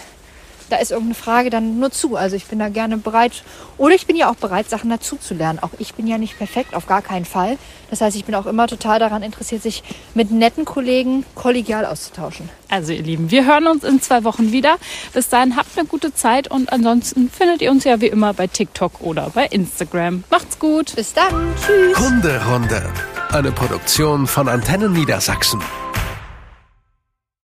da 0.70 0.76
ist 0.76 0.90
irgendeine 0.90 1.14
Frage, 1.14 1.50
dann 1.50 1.78
nur 1.78 1.90
zu. 1.90 2.16
Also 2.16 2.36
ich 2.36 2.46
bin 2.46 2.58
da 2.58 2.68
gerne 2.68 2.96
bereit. 2.96 3.42
Oder 3.76 3.94
ich 3.94 4.06
bin 4.06 4.16
ja 4.16 4.30
auch 4.30 4.36
bereit, 4.36 4.68
Sachen 4.68 4.90
dazu 4.90 5.16
zu 5.16 5.34
lernen. 5.34 5.58
Auch 5.60 5.70
ich 5.78 5.94
bin 5.94 6.06
ja 6.06 6.18
nicht 6.18 6.36
perfekt, 6.38 6.74
auf 6.74 6.86
gar 6.86 7.02
keinen 7.02 7.24
Fall. 7.24 7.58
Das 7.90 8.00
heißt, 8.00 8.16
ich 8.16 8.24
bin 8.24 8.34
auch 8.34 8.46
immer 8.46 8.66
total 8.66 8.98
daran 8.98 9.22
interessiert, 9.22 9.62
sich 9.62 9.82
mit 10.14 10.30
netten 10.30 10.64
Kollegen 10.64 11.24
kollegial 11.34 11.86
auszutauschen. 11.86 12.48
also 12.68 12.92
ihr 12.92 13.02
Lieben, 13.02 13.30
wir 13.30 13.46
hören 13.46 13.66
uns 13.66 13.84
in 13.84 14.00
zwei 14.02 14.24
Wochen 14.24 14.52
wieder. 14.52 14.76
Bis 15.14 15.28
dahin 15.28 15.56
habt 15.56 15.78
eine 15.78 15.86
gute 15.86 16.14
Zeit 16.14 16.48
und 16.50 16.72
ansonsten 16.72 17.30
findet 17.30 17.62
ihr 17.62 17.70
uns 17.70 17.84
ja 17.84 18.00
wie 18.00 18.08
immer 18.08 18.34
bei 18.34 18.46
TikTok 18.46 19.00
oder 19.00 19.30
bei 19.30 19.46
Instagram. 19.46 20.24
Macht's 20.30 20.58
gut! 20.58 20.94
Bis 20.96 21.14
dann. 21.14 21.54
Tschüss. 21.64 21.98
Hunderunde. 21.98 22.82
Eine 23.30 23.52
Produktion 23.52 24.26
von 24.26 24.48
Antennen 24.48 24.92
Niedersachsen. 24.92 25.62